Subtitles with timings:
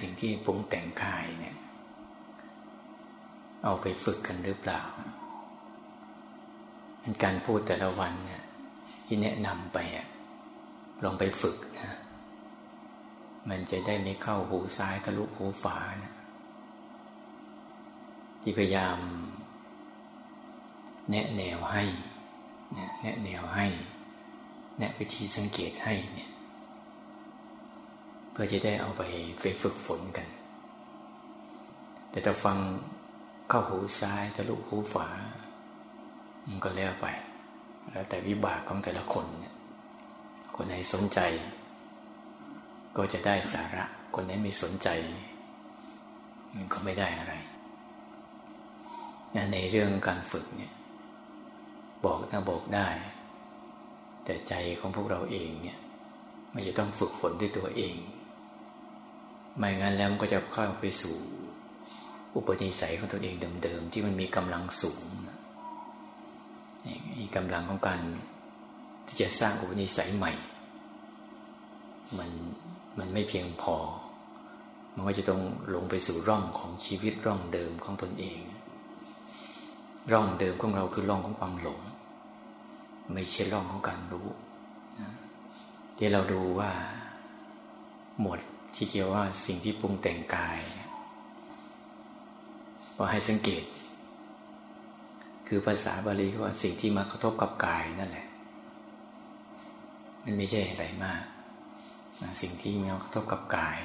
[0.00, 1.56] สิ่งที่ปรุงแต่งกายเนี่ย
[3.64, 4.80] เอาไปฝึกกันหรือเปล่า
[7.24, 8.42] การพูดแต่ละวันเนี่ย
[9.06, 10.06] ที่แนะนำไปอะ
[11.04, 11.96] ลองไปฝึกนะ
[13.48, 16.12] มันจะได้ไม่เข้าหูซ้ายทะลุหูฝานะ
[18.42, 18.98] ที่พยายาม
[21.10, 21.84] แนะแนวให้
[22.74, 23.66] แนะแนวให้
[24.78, 26.30] แนะวิธีสังเกตให้เนี่ย
[28.38, 29.02] พื่อจะได้เอาไป
[29.40, 30.28] ไปฝึกฝนกัน
[32.10, 32.58] แต่ถ้าฟัง
[33.48, 35.08] เข้าหูซ้ายทะลุหูฝา
[36.46, 37.06] มันก็แล้วไป
[37.90, 39.54] แล้วแต่วิบากของแต่ละคนเนี่ย
[40.56, 41.20] คนไหนสนใจ
[42.96, 44.88] ก็จะได้สาระ คนไหนไม่สนใจ
[46.54, 47.34] มันก็ไม่ได้อะไร
[49.52, 50.72] ในเรื่องการฝึกเนี่ย
[52.04, 52.88] บอกนะบอกได้
[54.24, 55.78] แต่ใจของพวกเราเองเนี่ย
[56.54, 57.94] มันจะต้องฝึกฝนด้วยตัวเอง
[59.56, 61.16] ไม่งั้นแล้วมันก็จะเข้าไปสู่
[62.34, 65.04] อุปนิสัยของตัวเองเดิมๆที่มันมีกำลังสูง
[67.20, 68.00] มีกำลังของการ
[69.06, 70.32] ที่จะสร้างอุปนิสัยใหม่
[72.18, 72.30] มัน
[72.98, 73.76] มันไม่เพียงพอ
[74.94, 75.42] มันก็จะต้อง
[75.74, 78.40] ลงไปสู่ร่องของชีวิตร่องเดิมของตนเอง
[80.12, 81.80] ร่องเดิมของเราคือร่องของความหลง
[83.12, 84.28] ไม่ใช่ร่องของการรู้
[85.96, 86.70] ที่เราดูว่า
[88.20, 88.40] หมวด
[88.76, 90.60] ที่เกี่ยวว่าสิ่งที่ปรุงแต่งกาย
[92.96, 93.64] ว่าให้สังเกต
[95.46, 98.26] คือภาษาบาลีว่าสิ่งที่มากระทบกับกายนั่นแหละ
[100.24, 101.22] มันไม่ใช่อะไรมาก
[102.42, 103.78] สิ่งที่มากระทบกับกาย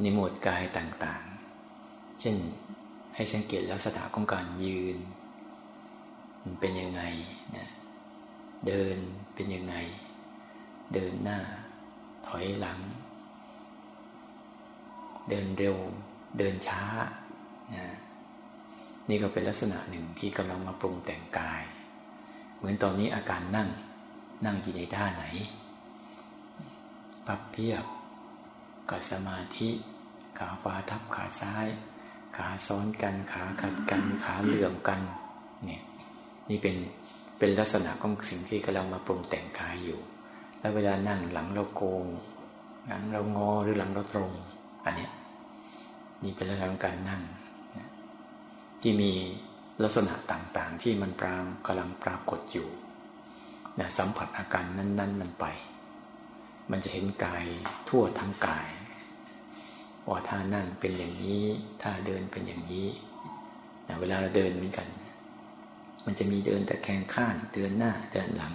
[0.00, 2.36] ในหมวดกายต่างๆ เช่น
[3.14, 4.98] ให้สังเกตลักษณะของการยืน
[6.42, 7.02] มันเป็นยังไง
[7.56, 7.68] นะ
[8.66, 8.96] เดิน
[9.34, 9.76] เป็นยังไง
[10.94, 11.38] เดินหน้า
[12.26, 12.78] ถอยหลัง
[15.28, 15.76] เดินเร็ว
[16.38, 16.84] เดินช้า
[17.74, 17.96] นะ
[19.08, 21.62] นี่ก็เป็นลักษณะหนึ่งที่กำลังมาปรุงแต่งกาย
[22.56, 23.68] เหมือนตอนนี้อาการนั่ง
[24.46, 25.24] นั่งอยู่ในท่าไหน
[27.26, 27.84] ปับเพียบ
[28.90, 29.70] กับสมาธิ
[30.38, 31.66] ขาขวาทับขาซ้าย
[32.36, 35.00] ขาซ้อนกัน ขาขัดกัน ขาเหลื่อมกัน
[35.64, 35.82] เนี่ย
[36.50, 36.76] นี่เป็น
[37.38, 40.00] เป็นลักษณะของสิ่งที่กำลังมาปรุงแต่งกายอยู่
[40.60, 42.06] แล้วเวลานั่งหลังเราโกง
[42.88, 44.32] หลังเรางอหรือหลังเราตรง
[44.84, 45.08] อันนี้
[46.22, 47.22] นี่เป็นลักษณะของการนั่ง
[48.82, 49.12] ที่มี
[49.82, 52.68] ลักษณะต่างๆ ที่มันปรางกำลังปรากฏอยู่
[53.78, 55.46] นะสัมผัสอาการนั้น ๆ มันไป
[56.70, 57.44] มันจะเห็นกาย
[57.88, 58.68] ทั่วทั้งกาย
[60.08, 61.44] ว่าท่านั่งเป็นอย่างนี้
[61.82, 62.88] ท่าเดินเป็นอย่างนี้
[63.88, 64.88] นะเวลาเราเดินเหมือนกัน
[66.04, 68.54] มันจะมีเดินแต่แขงข้างเดินหน้าเดินหลัง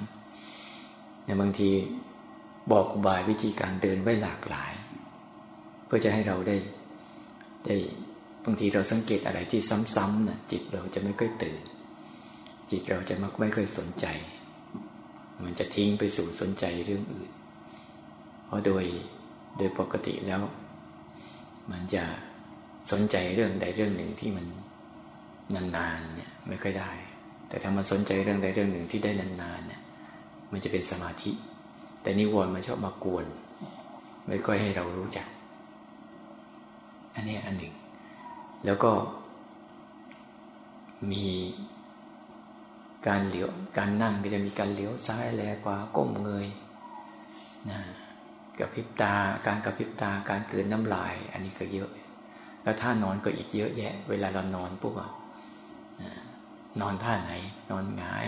[1.26, 1.70] ในบางที
[2.72, 4.74] บอกบายวิธีการเดินไว้หลากหลาย
[5.88, 6.58] เพื่อจะให้เราได้
[7.68, 7.76] ได้
[8.46, 9.62] บางทีเราสังเกตอะไรที่
[9.96, 11.62] ซ้ำๆนะ่ะจิตเราจะไม่ค่อยตื่น
[12.72, 14.06] จิตเราจะมักไม่ค่อยสนใจ
[15.46, 17.32] มันจะทิ้งไปสู่สนใจเรื่องอื่น
[18.46, 18.84] เพราะโดย
[19.58, 20.42] โดยปกติแล้ว
[21.72, 22.04] มันจะ
[22.92, 24.46] สนใจเรื่องใดเรื่องหนึ่งที่มัน
[25.76, 26.92] นานๆเนี่ยไม่ค่อยได้
[27.48, 29.82] แต่ถ้ามันสนใจเรื่องใดเรื่องหนึ่งที่ได้นานๆเนี่ย
[30.52, 31.32] มันจะเป็นสมาธิ
[32.02, 33.26] แต่นิวรณ์มันชอบมากวน
[34.28, 35.28] ไม่ค่อยให้เรารู้จัก
[37.18, 37.74] อันนี้อันหนึ่ง
[38.66, 38.92] แล้วก็
[41.12, 41.28] มี
[43.08, 46.48] การเหลียวการนั่งก็จะมีการเหลียวซ้ายแลกว่าก้มเงย
[47.70, 47.80] นะ
[48.60, 49.14] กระพริบตา
[49.46, 51.90] การกระพริบตาการเกินน้ำลาย อันนี้ก็เยอะ
[52.64, 55.10] แล้วท่านอนก็อีกเยอะแยะ เวลาเรานอนปุ๊บอะ
[56.82, 57.34] นอนท่าไหน
[57.72, 58.28] นอนหงาย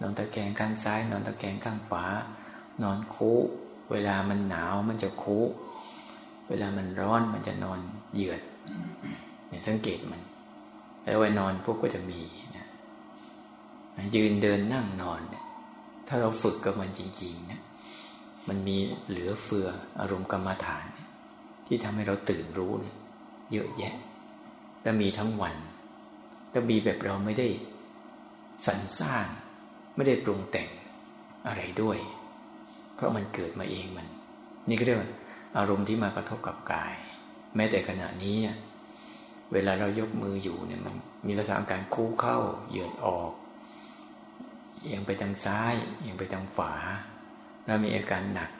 [0.00, 2.04] นอนตะแคงข้างซ้าย นอนตะแคงข้างขวา
[2.82, 3.36] นอนค้
[3.90, 5.42] เวลามันหนาวมันจะค้
[6.50, 7.78] เวลามันร้อนมันจะนอน
[8.14, 8.42] เหยือด
[9.48, 10.20] เนี่ยสังเกตมัน
[11.04, 12.20] แล้ววันนอนพวกก็จะมี
[12.56, 12.66] นะ
[14.14, 15.44] ยืนเดินนั่งนอนเนี่ย
[16.08, 17.60] ถ้าเราฝึกกับมันจริงๆนะ
[18.48, 18.76] มันมี
[19.08, 19.68] เหลือเฟือ
[20.00, 20.86] อารมณ์กรรมฐาน
[21.66, 22.96] ที่ทำให้เราตื่นรู้เนี่ย
[23.52, 23.94] เยอะแยะ
[24.82, 25.56] และมีทั้งวัน
[26.50, 27.48] แล้วมีแบบเราไม่ได้
[28.66, 29.26] สรรสร้าง
[29.96, 30.68] ไม่ได้ปรุงแต่ง
[31.46, 31.98] อะไรด้วย
[32.94, 34.06] เพราะมันเกิดมาเองมัน
[34.68, 35.10] นี่ก็เรียกว่า
[35.58, 36.94] อารมณ์ที่มากระทบกับกาย
[37.56, 38.36] แม้แต่ขณะนี้
[39.52, 40.94] เวลาเรายกมืออยู่เนี่ยมัน
[41.26, 42.38] มีลักษณะการคู่เข้า
[42.68, 43.32] เหยียดออก
[44.82, 46.72] เอียงไปทางซ้ายเอียงไปทางขวา
[47.64, 48.50] แล้วมีอาการหนัก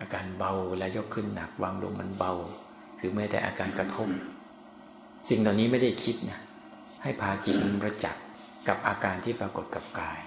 [0.00, 2.32] อาการเบาเวลายกขึ้นหนักวางลงมันเบา
[2.96, 4.08] หรือแม้แต่อาการกระทบ
[5.28, 6.40] สิ่งเหล่านี้ไม่ได้คิดนะ
[7.02, 8.24] ให้พาจิตมันประจักษ์
[8.68, 10.20] กับอาการที่ปรากฏกับกาย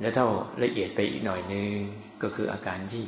[0.00, 0.24] แล้วถ้า
[0.62, 1.74] ละเอียดไปอีกหน่อยนึง
[2.22, 3.04] ก็คืออาการที่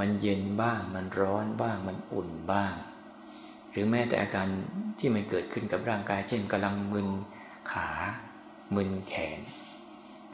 [0.00, 2.74] มันเย็นบ้าง มันร้อนบ้าง มันอุ่นบ้าง
[3.70, 4.46] หรือแม้แต่อาการ
[4.98, 7.08] ที่มันเกิดขึ้นกับร่างกาย เช่นกำลังมึน
[7.72, 7.88] ขา
[8.74, 9.40] มึนแขน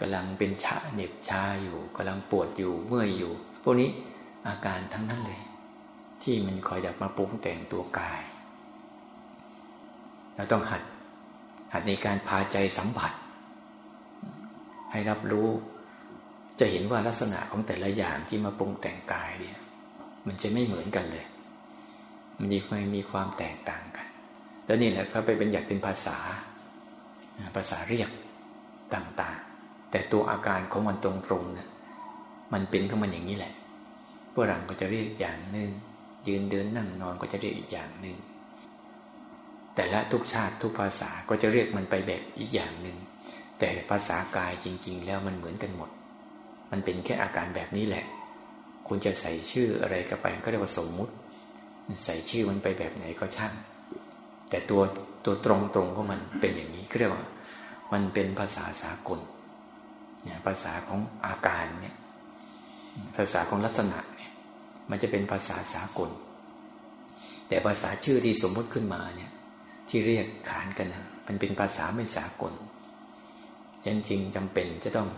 [0.01, 3.33] กำลังเป็นชาเหน็บชาอยู่กำลังปวดอยู่เมื่อยอยู่
[3.63, 3.91] พวกนี้
[4.49, 5.43] อาการทั้งนั้นเลย
[6.23, 8.21] ที่มันคอยอยากมาปรุงแต่งตัวกาย
[10.35, 10.83] เราต้องหัด
[11.73, 13.13] หัดในการพาใจสัมผัส
[14.91, 15.49] ให้รับรู้
[16.61, 19.59] จะเห็นว่าลักษณะของแต่ละอย่างที่มาปรุงแต่งกายเนี่ย
[20.27, 21.27] มันจะไม่เหมือนกันเลย
[22.37, 24.09] มันมีความมีความแตกต่างกัน
[24.67, 26.19] แล้วนี่แหละเขาไปเป็นอยากเป็นภาษา
[27.57, 28.11] ภาษาเรียก
[28.95, 31.11] ต่างๆ แต่ตัวอาการของมันตร
[31.43, 31.69] งๆนี่ย
[32.53, 33.53] มันเป็นของมันอย่างนี้แหละ
[34.33, 35.71] พวกเราก็จะเรียกอย่างหนึ่ง
[36.29, 38.17] ยืนเดินนั่งนอนก็จะเรียกอีกอย่างหนึ่ง
[39.75, 42.97] แต่ละทุกชาติทุกภาษาก็จะเรียกมันไปแบบอีกอย่างหนึ่ง
[43.59, 45.91] แต่ภาษากายจริง ๆ แล้วมันเหมือนกันหมด
[46.71, 48.05] มันเป็นแค่อาการแบบนี้แหละ
[48.89, 51.13] คุณจะใส่ชื่ออะไรก็ไปก็เรียกว่าสมมุติ
[52.05, 53.55] ใส่ชื่อมันไปแบบไหนก็ช่าง
[54.51, 54.83] แต่ตัว
[55.25, 57.25] ตัวตรงตรงของมันเป็นอย่างนี้เรียกว่า
[57.93, 59.21] มันเป็นภาษาสากล
[60.25, 61.97] เนี่ยภาษาของอาการเนี่ย
[63.17, 64.33] ภาษาของลักษณะเนี่ย
[64.91, 66.11] มันจะเป็นภาษาสากล
[67.49, 69.31] แต่ภาษาชื่อที่สมมติขึ้นมาเนี่ย
[69.89, 70.87] ที่เรียกขานกัน
[71.27, 72.53] มันเป็นภาษาไม่สากล
[73.87, 75.09] ยังจริงจำเป็นจะต้อง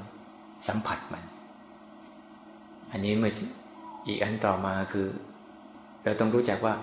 [0.69, 1.25] สัมผัสมัน
[2.93, 3.33] อันนี้เมื่อ
[4.09, 5.09] อีกอันต่อมาคือ
[6.05, 6.75] เราต้องรู้จักว่า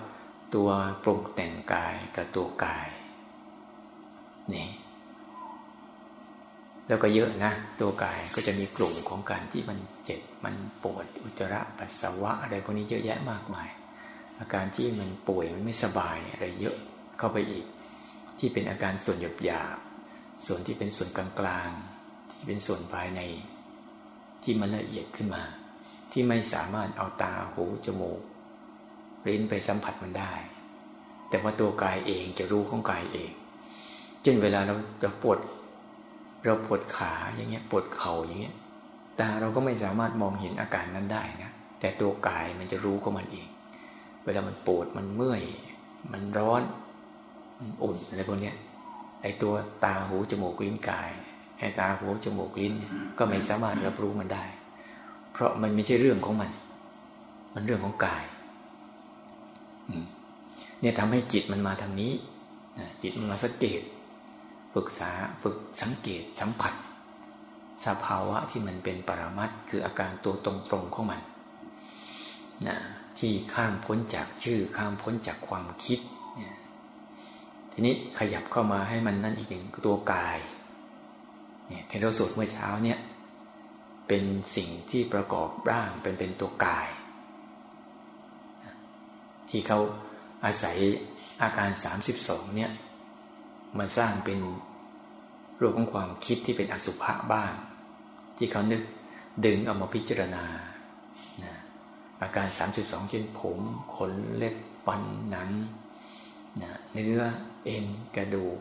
[0.54, 0.68] ตัว
[1.04, 2.88] ปรุงแต่งกายกับตัวกาย
[4.54, 4.68] นี่
[6.88, 13.68] แล้วก็เยอะนะ ตัวกายก็จะมีกลุ่มของการที่มันเจ็บมันปวดอุจจาระปัสสาวะอะไรพวกนี้เยอะแยะมากมาย
[14.40, 16.76] อาการที่มันป่วยมันไม่สบายอะไรเยอะ
[17.18, 17.64] เข้าไปอีก
[18.38, 19.76] ที่เป็นอาการส่วนหยบหยาบ
[20.46, 21.70] ส่วนที่เป็นส่วนกลางกลาง
[22.32, 23.20] ที่เป็นส่วนภายใน
[24.42, 25.42] ที่มันละเอียดขึ้นมา
[26.18, 28.20] ที่ไม่สามารถเอาตาหูจมูก
[29.28, 30.32] ลิ้นไปสัมผัสมันได้
[31.28, 33.30] แต่ว่าตัวกายเองจะรู้ของกายเอง
[34.22, 35.38] เช่นเวลาเราจะปวด
[36.44, 38.54] เราปวดขาอย่างเงี้ยปวดเข่าอย่างเงี้ย
[39.20, 43.48] ตาเราก็ไม่สามารถมองเห็นอาการนั้นได้นะแต่ตัวกายมันจะรู้ของมันเอง
[44.24, 45.42] เวลามันปวดมันเมื่อย
[46.12, 46.62] มันร้อน
[47.58, 48.56] มันอุ่นอะไรพวกเนี้ย
[49.22, 49.52] ไอตัว
[49.84, 51.10] ตาหูจมูกลิ้นกาย
[51.58, 52.74] ไอตาหูจมูกลิ้น
[53.18, 54.44] ก็ไม่สามารถรับรู้มันได้
[55.36, 56.50] เพราะมันไม่ใช่เรื่องของมัน
[57.54, 58.24] มันเรื่องของกาย
[60.80, 62.12] เนี่ยทำให้จิตมันมาทางนี้
[63.02, 63.80] จิตมันมาสังเกต
[64.74, 65.12] ฝึกษา
[65.42, 66.74] ฝึกสังเกตสัมผัส
[67.86, 71.20] สภาวะที่มันเป็นปรามัดคืออาการตัวตรงๆของมัน
[72.66, 72.76] นะ
[73.18, 76.00] ที่ข้ามพ้นจากชื่อข้ามพ้นจากความคิด
[77.72, 80.38] ทีนี้ขยับเข้ามาให้มันนั่นอีกหนึ่งตัวกาย
[81.68, 82.98] เนี่ยที่เรสวดเมื่อเช้าเนี่ย
[84.08, 84.24] เป็น
[84.56, 86.88] สิ่งที่ประกอบร่างเป็นเป็นตัวกาย
[89.50, 89.78] ที่เขา
[90.44, 90.78] อาศัย
[91.42, 92.72] อาการสามสิบสองเนี่ย
[93.78, 94.38] มาสร้างเป็น
[95.60, 97.52] รูปของความคิดที่เป็นอสุภะบ้าง
[98.38, 98.82] ที่เขานึก
[99.44, 100.44] ดึงเอามาพิจารณา
[102.22, 103.58] อาการสามสิบสองเช่นผม
[103.94, 105.50] ขนเล็บฟันหนัง
[106.92, 107.20] เนื้อ
[107.64, 108.58] เอ็นกระดูก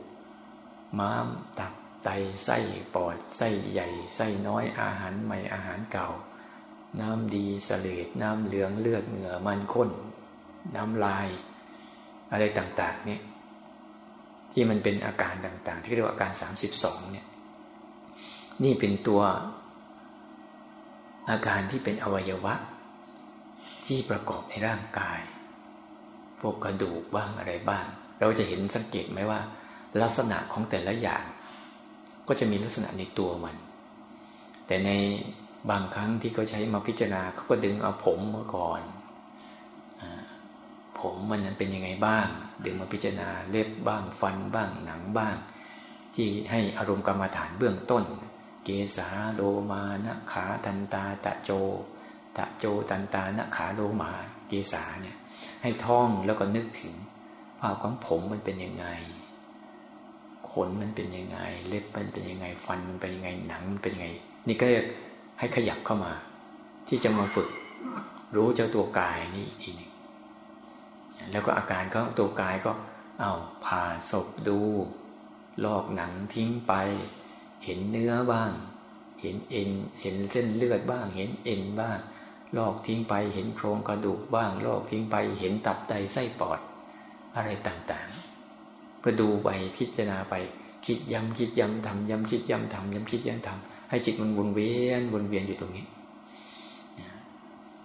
[1.00, 1.27] ม้าม
[1.60, 1.74] ตับ
[2.05, 2.09] ไต
[2.45, 2.57] ไส้
[2.93, 6.09] ปอดไส้ใหญ่ไส้น้อยอาหารใหม่อาหารเก่า
[7.01, 9.89] น้ำดีสเลดน้ำเหลืองเลือดเหงื่อมันข้น
[10.75, 11.27] น้ำลาย
[12.31, 13.21] อะไรต่างๆเนี่ย
[14.53, 17.27] ที่มันเป็นอาการต่าง ๆ ที่เรียกว่าอาการสามสิบสองเนี่ย
[18.63, 19.21] นี่เป็นตัว
[21.29, 22.53] อาการที่เป็นอวัยวะ
[23.88, 25.19] ที่ประกอบในร่างกาย
[26.41, 27.85] พวกกระดูกบ้างอะไรบ้าง
[28.19, 29.39] เราจะเห็นสังเกตไหมว่า
[30.01, 31.24] ลักษณะของแต่ละอย่าง
[32.27, 33.55] ก็จะมีลักษณะในตัวมัน
[34.67, 34.91] แต่ใน
[35.70, 38.82] บางครั้งที่เขาใช้มาพิจารณาเขาก็ดึงเอาผมมาก่อน
[41.00, 42.27] ผมมันนั้นเป็นยังไงบ้าง
[42.65, 45.36] ดึงมาพิจารณาเล็บบ้างฟันบ้างหนังบ้าง
[46.15, 48.03] ที่ให้อารมณ์กรรมฐานเบื้องต้น
[48.63, 49.41] เกสาโล
[49.72, 51.51] มานะขาตันตาตะโจ
[52.38, 54.12] ตะโจตันตานะขาโลมา
[54.48, 55.17] เกสาเนี่ย
[55.62, 56.94] ให้ท่องแล้วก็นึกถึง
[57.60, 58.86] ภาพของผมมันเป็นยังไง
[60.55, 64.07] ขนมันเป็นยังไง เล็บมันเป็นยังไง ฟันมันเป็นยังไงหนังมันเป็นยังไง
[64.47, 64.67] นี่ก็
[65.39, 66.12] ให้ขยับเข้ามา
[66.88, 67.50] ที่จะมาฝึก
[68.35, 69.91] รู้เจ้าตัวกายนี่อีกทีหนึ่ง
[71.31, 72.71] แล้วก็อาการก็ตัวกายก็
[73.19, 73.33] เอา
[73.65, 74.59] ผ่าศพดู
[75.65, 76.74] ลอกหนังทิ้งไป
[77.65, 78.51] เห็นเนื้อบ้าง
[79.21, 79.69] เห็นเอ็น
[80.01, 81.97] เห็นเส้นเลือดบ้าง เห็นเอ็นบ้าง
[82.57, 86.59] ลอกทิ้งไป เห็นโครงกระดูกบ้าง ลอกทิ้งไป เห็นตับไตไส้ปอด
[87.35, 88.25] อะไรต่างๆ
[89.05, 90.33] เพื่อดูไปพิจารณาไป
[90.85, 95.85] คิดย้ำคิดย้ำทำย้ำคิดย้ำทำย้ำคิดย้ำทำให้จิตมันวนเวียนวนเวียนอยู่ตรงนี้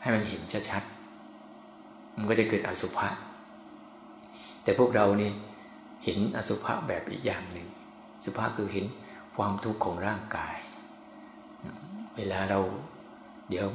[0.01, 3.09] ให้มันเห็นชัดๆมันก็จะเกิดอสุภะ
[4.63, 5.31] แต่พวกเรานี่
[6.05, 7.67] เห็นอสุภะแบบอีกอย่างหนึ่ง
[8.25, 8.87] สุภาคือเห็น
[9.37, 10.57] ความทุกข์ของร่างกาย
[12.17, 12.61] เวลาเรา
[13.51, 13.67] เดี๋ยว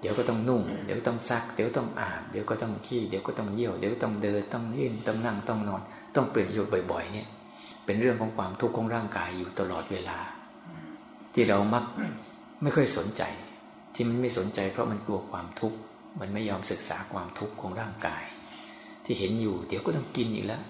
[0.00, 5.82] เดี๋ยวก็ต้องนุ่ง เดี๋ยวต้องซัก เดี๋ยวต้องอาบ เดี๋ยวก็ต้องขี้ เดี๋ยวก็ต้องเยี่ยว เดี๋ยวต้องเดิน ต้องยืนต้องนั่ง ต้องนอน
[6.14, 7.28] ต้องเปลี่ยนอยู่บ่อย ๆ เนี่ย
[7.84, 10.18] เป็นเรื่องของความทุกข์ของร่างกายอยู่ตลอดเวลา
[11.34, 11.84] ที่เรามัก
[12.62, 13.22] ไม่ค่อยสนใจ
[13.94, 15.78] ที่มันไม่สนใจ เพราะมันกลัวความทุกข์
[16.20, 18.24] มันไม่ยอมศึกษาความทุกข์ของร่างกาย
[19.04, 20.62] ที่เห็นอยู่ เดี๋ยวก็ต้องกินอีกแล้ว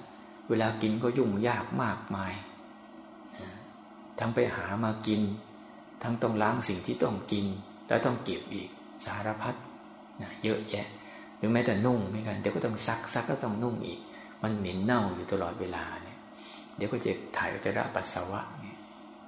[0.49, 2.33] เวลากินก็ยุ่งยากมากมาย
[4.19, 5.21] ทั้งไปหามากิน
[6.03, 7.47] ทั้งต้องล้างสิ่งที่ต้องกิน
[7.89, 8.71] แล้วต้องเก็บอีก
[9.07, 9.55] สารพัด
[10.23, 10.87] นะเยอะแยะ
[11.37, 14.01] หรือแม้แต่นุ่งไม่กันเดี๋ยวก็ต้องซักซักก็ต้องนุ่งอีก
[14.43, 16.19] มันเหม็นเน่าอยู่ตลอดเวลาเนี่ย
[16.77, 18.79] เดี๋ยวก็จะถ่ายอุจจาระปัสสาวะเนี่ย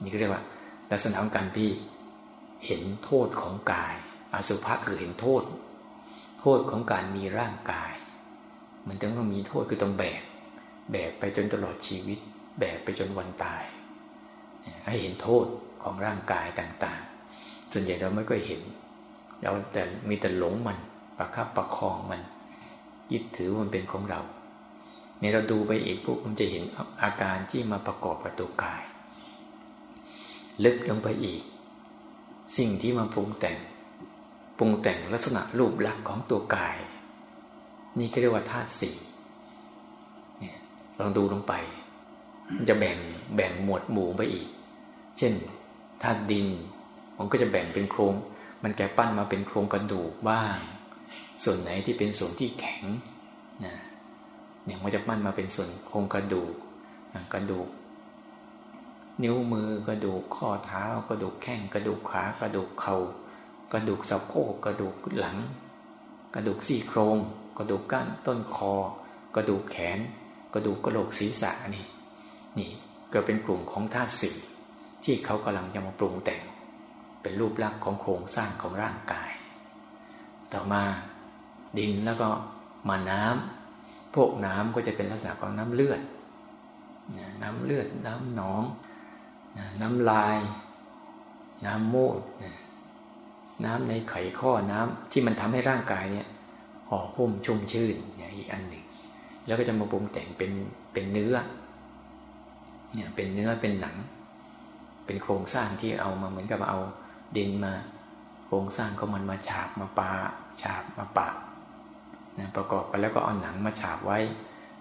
[0.02, 0.42] นี่ก็เรียกว่า
[0.90, 1.70] ลักษณะของการที่
[2.66, 3.94] เห็นโทษของกาย
[4.34, 5.42] อสุภะคือเห็นโทษ
[6.40, 7.92] โทษของการมีร่างกาย
[8.88, 10.22] มันต้องมีโทษคือต้องแบก
[10.92, 12.18] แบกไปจนตลอดชีวิต
[12.58, 13.64] แบกไปจนวันตาย
[14.86, 15.46] ให้เห็นโทษ
[15.82, 18.62] ของร่างกายต่างๆ ส่วนใหญ่เราไม่ค่อยเห็น
[19.42, 20.78] เราแต่มีแต่หลงมัน
[21.18, 22.20] ประคับประคองมัน
[23.12, 24.20] ยึดถือมันเป็นของเรา
[25.22, 26.64] เนี่ยเราดูไปอีกปุ๊บมันจะเห็น
[27.02, 28.82] อาการที่มาประกอบกับตัวกาย
[30.64, 31.42] ลึกลงไปอีก
[32.58, 33.58] สิ่งที่มาปรุงแต่ง
[34.58, 36.76] ปรุงแต่งลักษณะรูปลักษณ์ของตัวกาย
[37.98, 38.96] นี่เรียกว่าธาตุสี่
[40.40, 40.56] เนี่ย
[40.98, 41.54] ลองดูลงไป
[42.56, 42.98] มันจะแบ่ง
[43.36, 44.48] แบ่งหมวดหมู่ไปอีก
[45.18, 45.32] เช่น
[46.02, 46.46] ธาตุดิน
[47.18, 48.14] มันก็จะแบ่งเป็นโครง
[48.62, 50.56] มันแกปั้นมาเป็นโครงกระดูกบ้าง
[51.44, 52.82] ส่วนไหนที่เป็นส่วนที่แข็ง
[53.64, 53.76] นะ
[54.64, 56.52] เนี่ยมันจะปั้นมาเป็นส่วนโครงกระดูก
[57.32, 57.68] กระดูก
[59.22, 62.96] นิ้วมือกระดูกข้อเท้า กระดูกแข้งกระดูกขากระดูกเขา่า
[63.72, 65.38] กระดูกสะโพกกระดูกหลัง
[66.34, 67.16] กระดูกซี่โครง
[67.58, 68.72] กระดูกก้านต้นคอ
[69.34, 69.98] กระดูกแขน
[70.54, 71.86] กระดูกกระโหลกศีรษะนี่
[72.58, 72.70] นี่
[73.10, 74.36] เก็เป็นกลุ่มของธาตุสี่
[75.04, 76.42] ที่เขากำลังจะมาปรุงแต่ง
[77.22, 79.30] เป็นรูปลักษณ์ของโครงสร้างของร่างกาย
[80.52, 80.82] ต่อมา
[81.78, 82.28] ดินแล้วก็
[82.88, 83.61] มาน้ำ
[84.14, 86.00] พวกน้ำก็จะเป็นลักษณะของน้ำเลือด
[87.42, 88.62] น้ำเลือด น้ำหนอง
[89.80, 90.38] น้ำลาย
[91.66, 92.20] น้ำมูด
[93.64, 96.28] น้ำในไขข้อน้ำที่มันทำให้ร่างกายเนี่ย
[96.88, 98.84] ห่อหุ้มชุ่มชื่นอย่างอีกอันหนึ่ง
[99.46, 100.52] แล้วก็จะมาปรุงแต่งเป็น
[100.92, 101.34] เป็นเนื้อ
[102.92, 103.96] เนี่ยเป็นเนื้อเป็นหนัง
[105.06, 106.80] เป็นโครงสร้างที่เอามาเหมือนกับเอา
[107.36, 107.72] ดินมา
[108.46, 110.10] โครงสร้างของมันมาฉาบมาปา
[110.62, 111.28] ฉาบมาปะ
[112.38, 114.18] นะประกอบกันแล้วก็เอาหนังมาฉาบไว้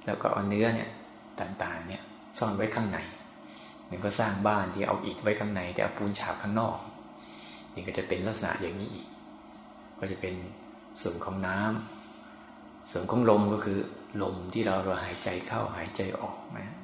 [0.06, 0.90] แล้วก็เอาเนื้อเนี่ย
[1.40, 2.02] ต่างๆเนี่ย
[2.38, 3.00] ซ่อนไว้ข้างใน
[3.90, 6.78] มันก็สร้างบ้านที่เอาอิฐไว้ข้างใน แต่เอาปูนฉาบข้างนอก
[7.74, 9.08] นี่ก็จะเป็นลักษณะอย่างนี้อีก
[10.00, 10.36] ก็จะเป็น
[11.02, 13.80] ส่วนของน้ำส่วนของลมก็คือ
[14.22, 16.76] ลมที่เราเราหายใจเข้าหายใจออกนะ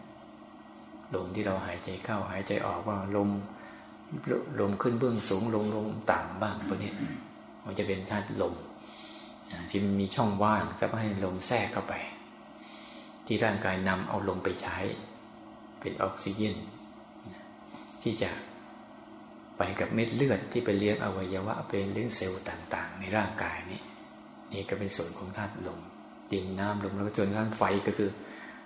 [1.15, 3.29] ลมที่เราหายใจเข้าหายใจออกว่าลม
[4.59, 6.91] ลมขึ้นเบื้องสูงลงลงต่ำบ้างพวกนี้
[7.65, 8.53] มันจะเป็นธาตุลม
[9.69, 11.93] ที่มันมีช่องว่างก็ให้ลมแทรกเข้าไป
[13.25, 14.77] ที่ร่างกายนำเอาลมไปใช้
[15.79, 16.55] เป็นออกซิเจน
[18.01, 18.29] ที่จะ
[19.57, 23.81] ไปกับเม็ดเลือดที่ไปเลี้ยงอวัยวะเป็นเลี้ยงเซลล์ต่างๆ ในร่างกายนี้
[24.51, 25.79] นี่ก็เป็นส่วนของธาตุลม
[26.31, 28.11] ดินน้ำลมแล้วจนทางไฟก็คือ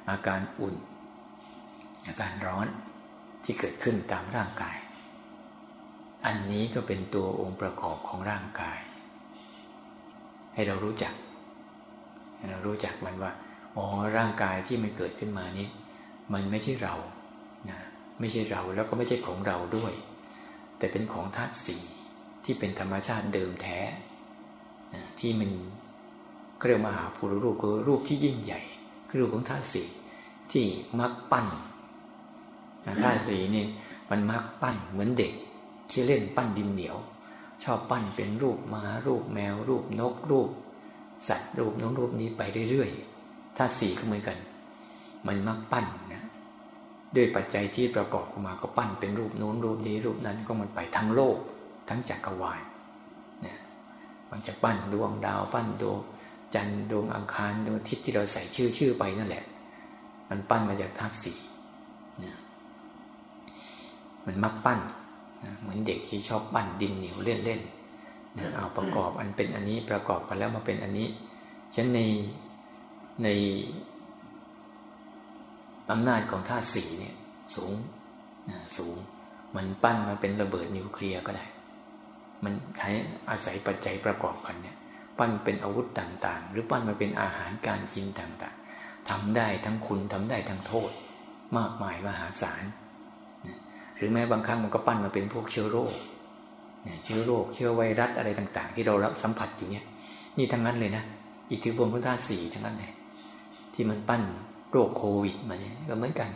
[0.09, 0.75] อาการอุ่น
[2.07, 2.67] อาการร้อน
[3.43, 4.77] ที่เกิดขึ้นตามร่างกาย
[6.25, 8.77] อันนี้ก็เป็นตัวองค์ประกอบของร่างกาย
[10.53, 11.13] ให้เรารู้จัก
[12.37, 13.31] ให้เรารู้จักมันว่า
[13.77, 13.85] อ๋อ
[14.17, 15.67] ร่างกายที่มันเกิดขึ้นมานี้
[16.33, 16.95] มันไม่ใช่เรา
[17.69, 17.79] นะ
[18.19, 19.93] ไม่ใช่เราแล้วก็ไม่ใช่ของเราด้วย
[20.77, 21.83] แต่เป็นของธาตุสี่
[22.43, 23.79] ที่เป็นธรรมชาติเดิมแท้
[24.93, 25.51] นะที่มัน
[26.67, 28.61] เรียกมหาภูรูปคือรูปที่ยิ่งใหญ่
[29.07, 29.87] คือรูปของธาตุสี่
[30.51, 30.65] ที่
[30.99, 31.47] มักปั้น
[33.03, 33.65] ธาตุสีนี่
[34.09, 35.33] มันมักปั้นเหมือนเด็ก
[35.89, 36.97] ที่เล่นปั้นดินเหนียว
[37.63, 40.49] ชอบปั้นเป็นรูปม้ารูปแมว รูปนกรูป
[41.29, 44.37] สัตว์รูปน้องรูปนี้ไปเรื่อยๆธาตุสีก็เหมือนกัน
[45.27, 46.23] มันมักปั้นนะ
[47.15, 51.37] ด้วยปัจจัยที่ประกอบออกมาก็ปั้นเป็นรูปโน้นรูปนี้รูปนั้นก็มันไปทั้งโลก
[51.89, 52.61] ทั้งจักรวาล
[53.41, 53.57] เนี่ย
[54.31, 55.99] มันจะปั้นดวงดาวปั้นดวง
[56.55, 59.43] จันทร์ดวงอังคารดวงอาทิตย์ที่เราใส่ชื่อชื่อไปนั่นแหละ
[60.29, 61.33] มันปั้นมาจากธาตุสี
[62.19, 62.37] เนี่ย
[64.25, 64.79] มันมักปั้น
[65.43, 71.07] นะเหมือนเด็กที่ชอบปั้นดินเหนียวเล่นๆนะเอาประกอบอันเป็นอันนี้ประกอบกันแล้วมาเป็นอันนี้
[71.75, 71.99] ฉันใน
[73.23, 73.27] ใน
[75.91, 77.15] อำนาจของธาตุสีเนี่ย
[77.55, 77.73] สูง
[78.49, 78.97] นะสูง
[79.55, 81.45] มันปั้นมาเป็นระเบิดนิวเคลียร์ก็ได้
[82.43, 82.89] มันใช้
[83.29, 84.77] อาศัยปัจจัยประกอบกันเนี่ย
[85.17, 90.91] ปั้นเป็นอาวุธต่างๆ หรือปั้นมาเป็นอาหารการกินต่างๆทำได้ทั้งคุณทำได้ทั้งโทษ
[91.57, 92.63] มากมายมหาศาล
[94.01, 95.93] รือแม้บางครั้งมันก็ปั้นมาเป็นพวกเชื้อโรค
[97.05, 99.85] เชื้อโรคเชื้อไวรัสอะไรต่าง ๆ ที่เรารับสัมผัสอยู่เนี่ย
[100.37, 101.03] นี่ทั้งนั้นเลยนะ
[101.51, 102.91] อิทธิพลพุทธาสี่ทั้งนั้นเลย
[103.73, 104.21] ที่มันปั้น
[104.71, 106.29] โรคโควิดมาเนี่ยก็เหมือนกัน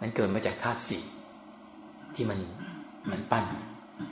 [0.00, 1.04] มันเกิดมาจากธาตุสี่
[2.14, 2.38] ที่มัน
[3.10, 3.44] มันปั้น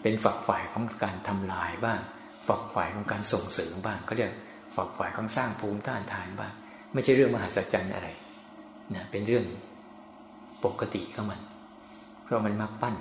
[0.02, 2.00] เป็นฝักฝ่ายของการทำลายบ้าง
[2.48, 4.32] ฝักฝ่ายของการส่งเสริมบ้างเขาเรียก
[4.76, 6.52] ฝักฝ่ายของสร้างภูมิต้านทานบ้าง
[6.92, 8.08] ไม่ใช่เรื่องมหัศจรรย์อะไร
[8.94, 9.44] นะเป็นเรื่อง
[10.64, 11.40] ปกติของมัน
[12.24, 12.96] เพราะมันมักปั้น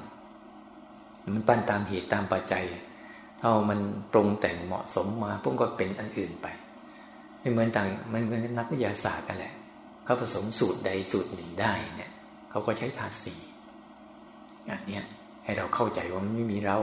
[1.36, 2.66] มันปั้นตามเหตุตามปัจจัย
[3.40, 3.80] ถ้ามัน
[4.14, 6.48] ปรุงแต่งเหมาะสมมาพวกก็เป็นอันอื่นไป
[7.40, 9.54] ไม่เหมือนต่างมันเหมือนนักวิทยาศาสตร์กันแหละ
[10.04, 12.12] เขาผสมสูตรใดสูตรหนึ่งได้เนี่ย
[12.50, 13.36] เขาก็ใช้ธาตุสี
[14.70, 15.00] อันนี้
[15.44, 16.78] ให้เราเข้าใจว่ามันไม่มีเรา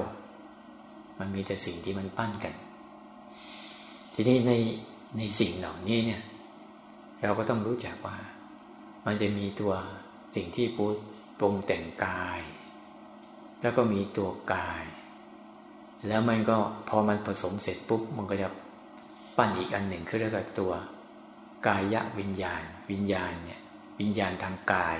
[1.19, 2.55] มันมีแต่สิ่งที่มันปั้นกัน
[4.15, 4.53] ทีนี้ใน
[5.17, 6.21] ในสิ่งเหล่านี้เนี่ย
[7.25, 8.17] เราก็ต้องรู้จักว่า
[9.07, 9.73] มันจะมีตัว
[10.35, 10.85] สิ่งที่ปู
[11.41, 12.41] ปรุงแต่งกาย
[13.63, 14.85] แล้วก็มีตัวกาย
[16.09, 16.57] แล้วมันก็
[16.89, 18.49] พอมันผสมเสร็จปุ๊บมันก็จะ
[19.37, 20.73] ปั้นอีกอันหนึ่งคือเรียกว่าตัว
[21.67, 23.61] กายะวิญญาณ วิญญาณเนี่ย
[24.01, 24.99] วิญญาณทางกาย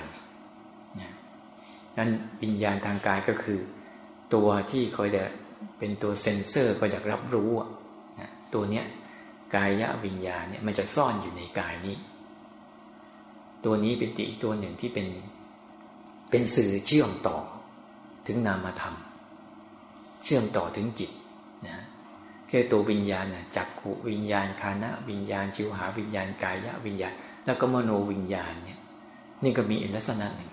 [1.97, 2.09] นั้น
[2.41, 3.59] วิญญาณทางกายก็คือ
[4.33, 5.23] ตัวที่คอยจะ
[5.77, 7.51] เป็นตัวเซนเซอร์คอยจะรับรู้
[8.53, 8.85] ตัวเนี้ย
[9.55, 11.97] กายะวิญญาณเนี่ยมันจะซ่อนอยู่ในกายนี้
[13.65, 15.07] ตัวนี้เป็นอีกตัวหนึ่งที่เป็น
[16.31, 17.37] เป็นสื่อเชื่อมต่อ
[18.27, 18.95] ถึงนามธรรม
[20.23, 21.11] เชื่อมต่อถึงจิต
[21.67, 21.77] นะ
[22.47, 27.13] แค่ตัววิญญาณนะจักขุวิญญาณคานะวิญญาณ ชิวหาวิญญาณกายะวิญญาณ
[27.45, 28.79] แล้วก็มโนวิญญาณเนี่ย
[29.43, 30.51] นี่ก็มีลักษณะหนึ่ง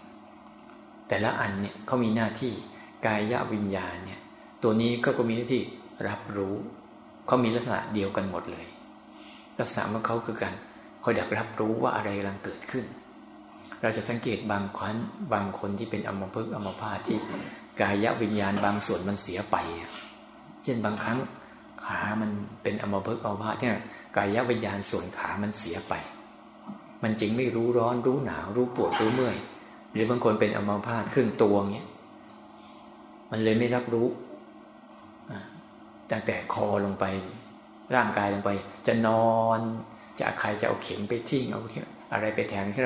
[1.09, 2.53] แต่ละอันเนี่ยเขามีหน้าที่
[3.07, 4.21] กายะวิญญาณเนี่ย
[4.62, 5.62] ตัวนี้ก็ก็มีหน้าที่
[6.09, 6.55] รับรู้
[7.27, 8.67] เขามีลักษณะเดียวกันหมดเลย
[9.61, 10.55] ลักษณะของเขาคือการ
[11.03, 12.85] คอยดักรับรู้ว่าอะไรกำลังเกิดขึ้น
[13.83, 14.97] เราจะสังเกตบางคน
[15.33, 17.19] บางคนที่เป็นอมพึกอมพาที่
[17.81, 19.57] กายวิญญาณบางส่วนมันเสียไป
[20.65, 21.19] เช่นบางครั้ง
[21.85, 22.31] ขามัน
[22.63, 23.73] เป็นอมพึกอมพาที่ย
[24.17, 25.95] กายวิญญาณส่วนขามันเสียไป
[27.03, 29.37] มันจริงไม่รู้ร้อนรู้หนาวรู้ปวดรู้เมื่อย
[29.93, 31.89] หรือบางคนเป็นอมาพาตครึ่งตัวเงี้ย
[33.31, 34.07] มันเลยไม่รับรู้
[36.11, 37.05] ตั้งแต่คอลงไป
[37.95, 38.51] ร่างกายลงไป
[38.87, 39.61] จะนอน
[40.21, 41.61] จะใครจะเอาเข็มไปทิ้งเอา
[42.13, 42.83] อะไรไปแทงแค่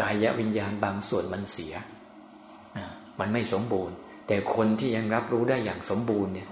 [0.00, 1.74] กายวิญญาณบางส่วนมันเสีย
[3.20, 3.94] มันไม่สมบูรณ์
[4.26, 6.48] แต่คนที่ยังรับรู้ได้อย่างสมบูรณ์เนี่ย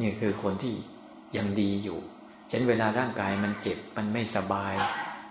[0.00, 0.74] นี่คือคนที่
[1.36, 1.98] ยังดีอยู่
[2.48, 4.74] เช่นเวลาร่างกายมันเจ็บมันไม่สบาย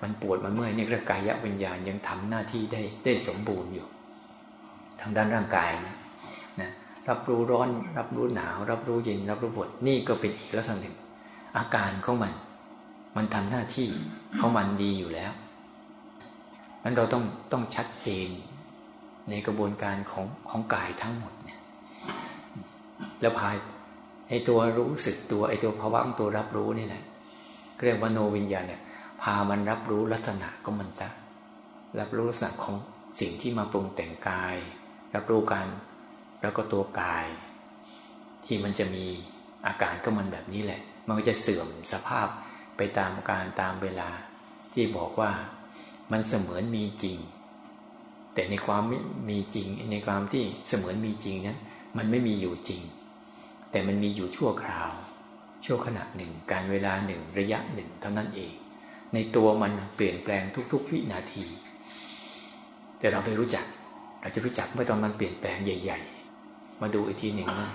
[0.02, 3.88] มันปวดมันเมื่อยนี่ร่างกายวิญญาณยังทำหน้าที่ได้ได้สมบูรณ์อยู่
[5.02, 5.96] ทางด้านร่างกายนะ
[6.62, 6.72] นะ
[7.10, 10.96] รับรู้ร้อน รับรู้หนาว รับรู้เย็น รับรู้ปวดนี่ก็เป็นอีกลักษณะหนึ่ง
[11.58, 12.34] อาการของมัน
[13.16, 13.90] มันทำหน้าที่
[14.40, 15.32] ของมันดีอยู่แล้ว
[16.88, 18.30] นั้นเราต้องต้องชัดเจน
[19.30, 21.60] ในกระบวนการของของกายทั้งหมดเนี่ย
[23.22, 23.56] แล้วพาย
[24.30, 27.04] ไอตัวรู้สึกตัวไอตัวภาวะของตัวรับรู้นี่แหละ
[27.84, 28.82] เรียกว่าโนวิญญาณเนี่ย
[29.22, 31.10] พามันรับรู้ลักษณะของมันซะ
[32.00, 32.76] รับรู้ลักษณะของ
[33.20, 34.56] สิ่งที่มาปรุงแต่งกาย
[35.16, 35.68] รับรู้กัน
[36.42, 37.26] แล้วก็ตัวกาย
[38.46, 39.06] ที่มันจะมี
[39.68, 42.28] อาการก็มันแบบนี้แหละ มันก็จะเสื่อมสภาพ
[42.78, 44.10] ไปตามการตามเวลา
[44.74, 45.32] ที่บอกว่า
[46.12, 47.18] มันเสมือนมีจริง
[48.34, 51.60] แต่ในความไม่มีจริง ในความที่เสมือนมีจริงนั้น
[51.98, 52.82] มันไม่มีอยู่จริง
[53.72, 54.92] แต่มันมีอยู่ชั่วคราว
[55.66, 58.52] ชั่วขณะหนึ่ง การเวลาหนึ่งระยะหนึ่งเท่านั้นเอง
[59.14, 61.46] ในตัวมันเปลี่ยนแปลงทุก ๆ วินาที
[63.00, 63.66] แต่เราไม่รู้จัก
[64.22, 66.00] เราจะรู้จักเมื่อตอนมันเปลี่ยนแปลงใหญ่
[66.40, 67.70] ๆ มาดูอีกทีหนึ่งนะ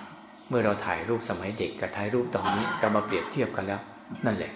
[0.49, 3.81] เมื่อเราถ่ายรูปสมัยเด็กกับถ่ายรูปตอนนี้เรามาเปรียบเทียบกันแล้ว
[4.27, 4.53] นั่นแหละ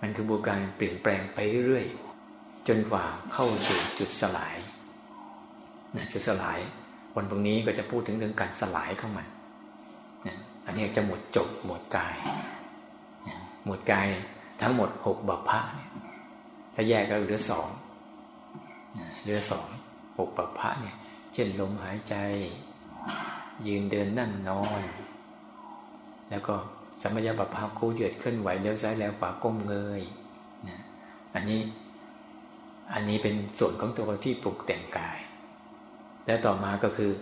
[0.00, 2.07] มันคือกระบวนการเปลี่ยนแปลงไปเรื่อยๆ
[2.68, 4.56] จนกว่าเข้าสู่จุดสลาย
[5.96, 6.58] นะจุดสลาย
[7.14, 9.24] วันตรงนี้ก็จะพูดถึงเรื่องการสลายเข้ามา
[10.66, 12.16] อันนี้จะหมดจบหมดกาย
[13.64, 14.08] หมดกาย
[14.60, 15.90] ทั้งหมดหกบัพพะเนี่ย
[16.74, 17.68] ถ้าแยกก็เหลือสอง
[19.22, 19.66] เหลือสอง
[20.18, 20.96] หกบัพพะเนี่ย
[21.34, 22.14] เช่นลมหายใจ
[23.66, 24.82] ยืนเดินนั่งนอน
[26.30, 26.54] แล้วก็
[27.02, 30.02] สมัยบัพพาคู่เหยียดเคลื่อนไหวเลี้ยวซ้ายแล้วขวาก้มเงย
[30.68, 30.78] นะ
[31.34, 31.60] อันนี้
[32.92, 35.18] อันนี้เป็นส่วนของตัวที่ปลุกแต่งกาย
[36.26, 37.12] แล้วต่อมาก็คือ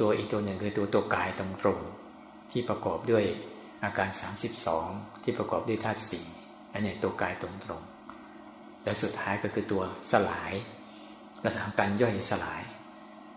[0.00, 1.80] ตัวอีกตัวหนึ่งคือตัวตัวกายตรงตรง
[2.52, 3.24] ที่ประกอบด้วย
[3.84, 4.88] อาการสามสิบสอง
[5.22, 6.26] ที่ประกอบด้วยธาตุสี่
[6.72, 7.82] อันนี้ตัวกายตรงตรง
[8.84, 10.52] และสุดท้ายก็คือตัวสลาย
[11.44, 12.62] ลักษณะการย่อยสลาย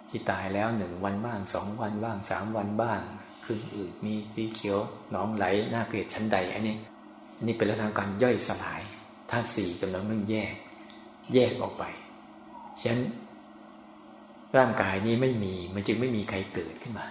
[0.09, 3.01] ที่ตายแล้วหนึ่งวันบ้างสองวันบ้างสามวันบ้าง
[3.45, 4.79] ขึ้นอืดมีสีเขียว
[5.11, 6.75] หนองไหลหน้าเกลียดชั้นใดอันนี้
[7.37, 8.81] อันนี้เป็นลักษณะการย่อยสลาย
[9.31, 10.53] ธาตุสี่กำลังเรื่งแยก
[11.33, 11.83] แยกออกไป
[12.81, 13.01] ฉะนั้น
[14.57, 17.07] ร่างกายนี้ไม่มีมันจึงไม่มีใครเกิดขึ้นมา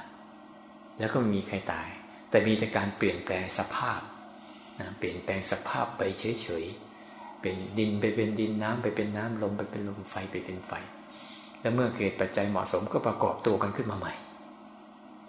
[0.98, 1.88] แล้วก็ไม่มีใครตาย
[2.30, 4.00] แต่มีแต่การเปลี่ยนแปลงสภาพ
[4.80, 10.72] นะเปลี่ยนแปลงสภาพไปเฉยๆเป็นดินไปเป็นดินน้ำไปเป็นน้ำลมไปเป็นลมไฟไปเป็นไฟ
[11.60, 14.12] แล้วเมื่อเกิดปัจจัยเหมาะสมก็ประกอบตัวกันขึ้นมาใหม่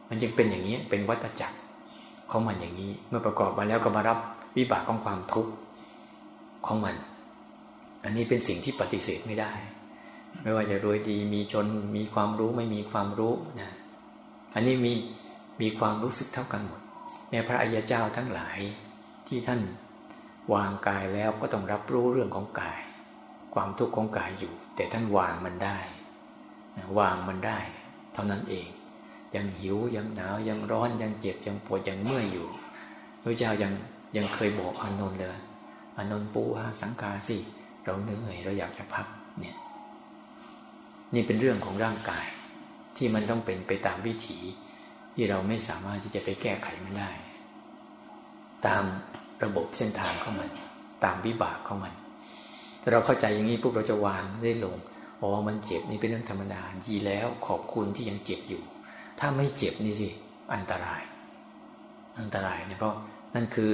[0.10, 1.58] มันจึงเป็นอย่างนี้เป็นวัฏจักร
[2.32, 4.17] ของมันอย่างนี้ เมื่อประกอบมาแล้วก็มารับ
[4.58, 5.52] วิบากของความทุกข์
[6.65, 6.95] ของมัน
[8.04, 9.54] อันนี้เป็นสิ่งที่ปฏิเสธไม่ได้
[10.42, 13.72] ไม่ว่าจะรวยดีมีชนมีความรู้ไม่มีความรู้นะ
[14.56, 14.94] อันนี้มี
[15.62, 16.82] มีความรู้สึกเท่ากันหมด
[17.30, 18.60] แม้พระอริยเจ้าทั้งหลาย
[19.28, 19.62] ที่ท่าน
[20.54, 22.80] วางกายแล้วก็ต้องรับรู้เรื่องของกาย
[23.54, 25.80] ความทุกข์ของกายอยู่ แต่ท่านวางมันได้
[27.00, 27.60] วางมันได้
[28.14, 28.70] เท่านั้นเอง
[29.36, 32.48] ยังหิวยังหนาวยังร้อนยังเจ็บยังปวดยังเมื่อยอยู่
[33.22, 33.74] พระเจ้ายัง
[34.18, 35.40] ยังเคยบอกอานนท์เลย
[35.98, 37.38] อานนท์ปูอาสังกาสิ
[37.86, 39.08] เราเหนื่อยเราอยากจะพัก
[39.39, 39.58] เนี่ย
[41.13, 42.26] นี่เป็นเรื่องของร่างกาย
[42.98, 44.39] ที่มันต้องเป็นไปตามวิถี
[45.15, 47.12] ที่เราไม่สามารถที่จะไปแก้ไขมันได้
[48.68, 48.84] ตาม
[49.44, 50.50] ระบบเส้นทางของมัน
[51.04, 51.94] ตามวิบากของมัน
[52.82, 54.78] ถ้าเราเข้าใจอย่างนี้ปุ๊บเราจะวางได้ลง
[55.22, 58.62] อ๋อมันเจ็บนี่เป็นเรื่องธรรมดาดีแล้วขอบคุณที่ยังเจ็บอยู่
[59.20, 60.10] ถ้าไม่เจ็บนี่สิ
[60.54, 61.02] อันตราย
[62.20, 62.96] อันตรายเนี่ยเพราะ
[63.36, 63.72] นั่นคือ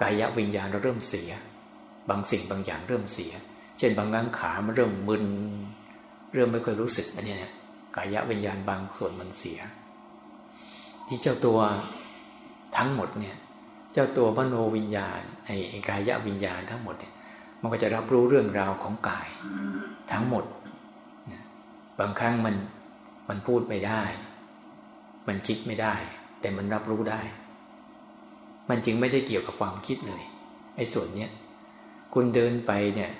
[0.00, 1.30] กายวิญญาณเราเริ่มเสีย
[2.08, 3.32] บางสิ่งบางอย่างเริ่มเสีย
[3.78, 5.24] เช่นบางครั้งขามันเริ่มมึน
[6.34, 7.52] เริ่มไม่ค่อยรู้สึกอันนี้เนี่ย
[7.96, 9.60] กายวิญญาณบางส่วนมันเสีย
[11.08, 11.58] ที่เจ้าตัว
[12.76, 13.36] ทั้งหมดเนี่ย
[13.92, 17.12] เจ้าตัวมโนวิญญาณไอ้กายวิญญาณทั้งหมดเนี่ย
[17.60, 19.28] มันก็จะรับรู้เรื่องราวของกาย
[20.12, 20.44] ทั้งหมด
[22.00, 22.54] บางครั้งมัน
[23.28, 24.02] มันพูดไม่ได้
[25.28, 25.94] มันคิดไม่ได้
[26.40, 27.20] แต่มันรับรู้ได้
[28.70, 30.22] มันจึงไม่ได้เกี่ยวกับความคิดเลย
[30.76, 31.30] ไอ้ส่วนเนี้ย
[32.18, 33.10] คุณเดินไปเนี่ย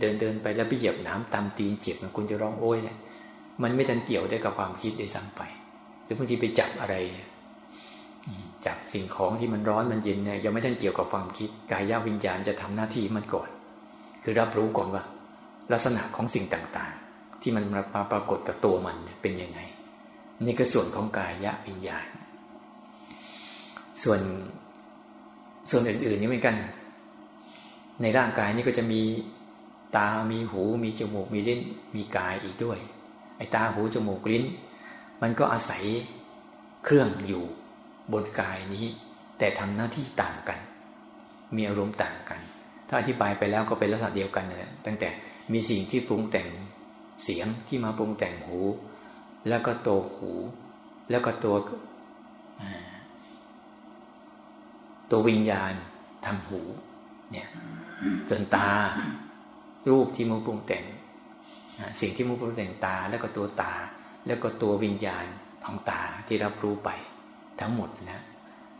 [0.00, 2.96] เดินเดินไปแล้วไปเหยียบน้ำตามตีนเจ็บคุณจะร้องโอ้ยเนี่ย
[3.62, 5.42] มันไม่ทันเกี่ยวได้กับความคิดได้ซ้ำไป
[6.04, 6.94] หรือบางทีไปจับอะไร
[8.66, 13.48] จากสิ่งของที่มันร้อนมันเย็นเนี่ยยังไม่ทันเกี่ยวกับความคิดกายวิญญาณจะทำหน้าที่มันก่อน
[14.22, 15.02] คือรับรู้ก่อนว่า
[15.72, 19.60] ลักษณะของสิ่งต่างๆ ที่มันมาปรากฏกับตัวมันเป็นยังไง
[20.42, 21.32] นี่ก็ส่วนของกาย
[21.66, 22.06] วิญญาณ
[24.04, 24.20] ส่วน
[25.70, 26.56] ส่วนอื่นๆนี่เหมือนกัน
[28.02, 29.02] ในร่างกายนี่ก็จะมี
[29.96, 31.60] ตา มีหู มีจมูก มีลิ้น
[31.96, 32.78] มีกายอีกด้วย
[33.36, 34.44] ไอ้ตา หู จมูก ลิ้น
[35.22, 35.84] มันก็อาศัย
[36.84, 37.44] เครื่องอยู่
[38.12, 38.86] บนกายนี้
[39.38, 40.60] แต่ทำหน้าที่ต่างกัน
[41.56, 42.40] มีอารมณ์ต่างกัน
[42.88, 45.08] ถ้าอธิบายไปแล้วก็เป็นลักษณะเดียวกันนะตั้งแต่
[45.52, 46.48] มีสิ่งที่ปรุงแต่ง
[47.24, 48.60] เสียงที่มาปรุงแต่งหู
[49.48, 50.32] แล้วก็ตัวหู
[51.10, 51.56] แล้วก็ตัว
[55.10, 55.72] ตัววิญญาณ
[56.26, 56.60] ทางหู
[57.32, 57.48] เนี่ย
[58.28, 58.68] ส่วนตา
[59.90, 60.84] รูปที่มาปรุงแต่ง
[62.00, 63.74] สิ่งที่มาปรุงแต่งตา แล้วก็ตัวตา
[64.26, 65.26] แล้วก็ตัววิญญาณ
[65.64, 66.90] ของตาที่รับรู้ไป
[67.60, 68.20] ทั้งหมดนะ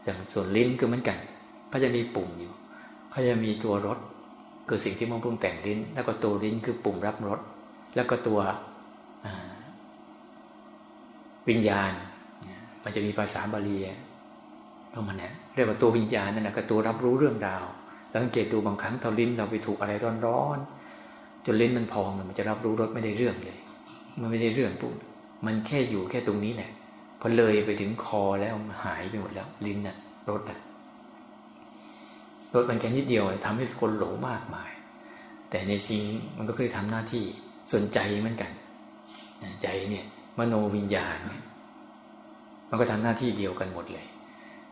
[0.04, 1.18] อย่างส่วนลิ้นก็เหมือนกัน
[1.68, 2.52] เขาจะมีปุ่มอยู่
[3.11, 3.98] เขาจะมีตัวรส
[4.68, 7.40] คือสิ่งที่มันปรุงแต่งลิ้น แล้วก็ตัวลิ้นคือปุ่มรับรส
[7.94, 8.40] แล้วก็ตัว
[11.48, 11.92] วิญญาณ
[12.85, 13.78] มันจะมีภาษาบาลี
[14.94, 17.64] ประมาณนี้เรียกว่าตัววิญญาณนั่นแหละก็ตัวรับรู้เรื่องราว
[18.14, 19.92] แล้วสังเกตดูบางครั้งเราลิ้นเราไปถูกอะไร
[20.27, 23.59] ร้อนๆจนลิ้นมันพองมันจะรับรู้รสไม่ได้เรื่องเลย
[24.20, 24.92] มันไม่ได้เรื่องปุ๊บ
[25.46, 26.70] มันแค่อยู่แค่ตรงนี้แหละ
[27.20, 29.96] พอเลยไปถึงคอแล้วหายไปหมดแล้ว ลิ้นน่ะ
[30.29, 30.59] รถน่ะ
[32.55, 34.70] รถมันแค่นิดเดียวทำให้คนหลงมากมาย
[35.50, 36.03] แต่ในจริง
[36.37, 37.24] มันก็เคยทำหน้าที่
[37.74, 38.50] สนใจเหมือนกัน
[39.62, 40.05] ใจเนี่ย
[40.38, 41.18] มโนวิญญาณ
[42.68, 44.07] มันก็ทำหน้าที่เดียวกันหมดเลย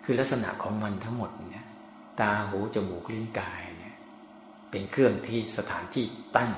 [0.05, 1.67] คือลักษณะของมันทั้งหมดเนี่ย
[2.21, 3.97] ตาหูจมูกลิ้นกายเนี่ย
[4.71, 6.05] เป็นเครื่องที่สถานที่
[6.37, 6.53] ตั้ง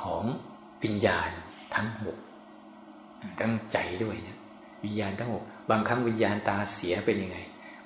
[0.00, 0.24] ของ
[0.82, 1.30] วิญญาณ
[1.74, 2.18] ทั้งหก
[3.40, 4.38] ทั้งใจด้วยเนี่ย
[4.84, 7.38] วิญญาณทั้งหกบางครั้งวิญญาณตาเสียเป็นยังไง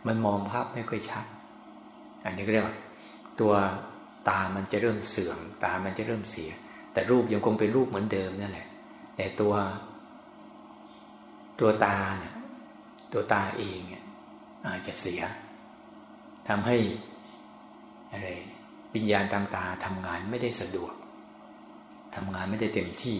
[0.07, 1.27] มันมองภาพไม่ค่อยชัด
[2.25, 2.77] อันนี้เรียกว่า
[3.41, 3.53] ตัว
[4.29, 6.51] ตามันจะเริ่มเสื่อมตามันจะเริ่มเสีย
[6.93, 8.67] แต่รูปยังคงเป็นรูปเหมือนเดิมนั่นแหละ
[9.17, 9.55] แต่ตัว
[11.61, 12.35] ตัวตาเนี่ย
[13.13, 14.05] ตัวตาเองเนี่ย
[14.67, 15.21] อาจจะเสีย
[16.49, 16.77] ทำให้
[18.13, 18.29] อะไร
[18.95, 20.93] วิญญาณทางตาทำงานไม่ได้สะดวก
[22.15, 23.17] ทำงานไม่ได้เต็มที่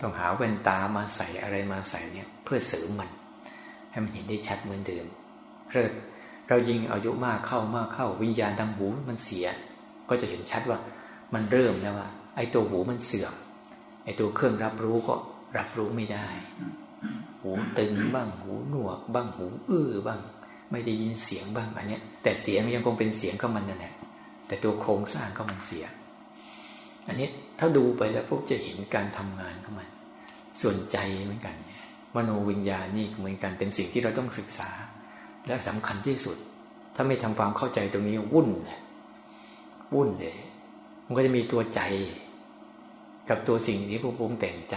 [0.00, 3.10] ต้องหาแว่นตามาใส่อะไรมาใส่เนี่ยเพื่อเสริมมัน
[3.90, 5.06] ให้มันเห็นได้ชัดเหมือนเดิม
[5.72, 5.92] เริ่ม
[6.48, 9.46] เรายิงอายุมากเข้ามากเข้าวิญญาณทางหูมันเสีย
[10.08, 10.78] ก็จะเห็นชัดว่า
[11.34, 13.34] มันเริ่มแล้วว่า ไอ้ตัวหูมันเสื่อม
[14.04, 15.14] ไอ้ตัวเครื่องรับรู้ก็
[15.58, 16.26] รับรู้ไม่ได้
[17.40, 20.20] หูตึงบ้างหูหนวกบ้างหูอื้อบ้าง
[20.70, 23.94] ไม่ได้ยินเสียงบ้างอันนี้แต่เสียงยังคงเป็นเสียงก็มันนั่นแหละ
[24.46, 25.84] แต่ตัวโครงสร้างก็มันเสีย
[27.08, 29.88] อันนี้ถ้าดูไปแล้วพวกจะเห็นการทำงานของมัน
[30.60, 31.54] ส่วนใจเหมือนกัน
[32.14, 34.70] มโนวิญญาณนี่เหมือนกันเป็นสิ่งที่เราต้องศึกษา
[35.46, 36.36] และสำคัญที่สุด
[36.94, 38.78] ถ้าไม่ทำความเข้าใจตรงนี้วุ่นเลย
[39.94, 40.36] วุ่นเลย
[41.06, 41.80] มันก็จะมีตัวใจ
[43.28, 44.76] กับตัวสิ่งที่ผู้ปรุงแต่งใจ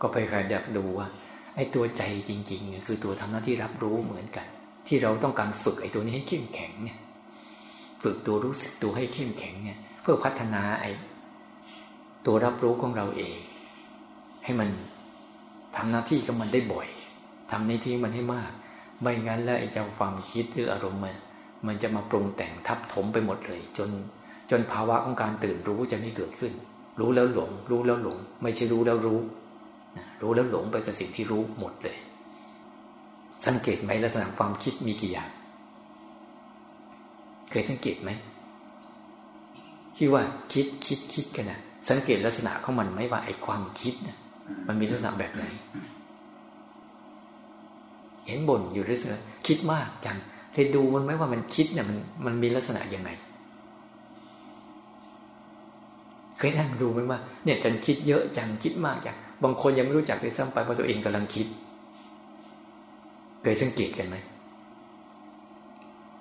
[0.00, 1.08] ก็ไปกระดับดูว่า
[1.54, 4.46] ไอ้ตัวใจจริงๆเนี่ยคือตัวทำหน้าที่รับรู้เหมือนกัน
[4.86, 6.98] ที่เราต้องการฝึกไอ้ตัวนี้ให้เข้มแข็งเนี่ย
[8.02, 10.90] ฝึกตัวรู้สึกตัวให้เข้มแข็งเนี่ย เพื่อพัฒนาไอ้
[12.26, 13.36] ตัวรับรู้ของเราเอง
[14.44, 14.68] ให้มัน
[15.76, 16.88] ทำหน้าที่กับมันได้บ่อย
[17.50, 18.50] ทำในที่มันให้มาก
[19.00, 21.16] ไม่งั้นแล้วไอ้เจ้าความคิดหรืออารมณ์มัน
[21.66, 23.90] มันจะมาปรุงแต่งทับถมไปหมดเลย จน
[24.50, 26.52] จนภาวะของการตื่นรู้จะไม่เกิดขึ้น
[27.00, 29.20] รู้แล้วหลง รู้แล้วหลง ไม่ใช่รู้แล้วรู้
[30.22, 31.96] รู้แล้วหลงไปกับสิ่งที่รู้หมดเลย
[33.46, 35.28] สังเกตไหมลักษณะความคิดมีกี่อย่าง
[37.50, 38.10] เคยสังเกตไหม
[39.96, 44.16] ที่ว่าคิดคิดคิดกันนะสังเกตลักษณะของมันไหมว่าไอ้ความคิดนี่ย
[44.68, 45.44] มันมีลักษณะแบบไหน
[48.26, 50.18] เห็นบ่นอยู่เรื่อยๆคิดมากจัง
[50.52, 53.10] เคยดูมันไหมว่ามันคิดเนี่ยมันมันมีลักษณะยังไง
[56.38, 61.46] เคยนั่งดูไหมว่าเนี่ยจันคิดเยอะจังคิดมากจังบางคนยังไม่รู้จักเลยซ้ำไปว่าตัวเองกำลังคิด
[63.46, 64.16] เคยสังเกตกันไหม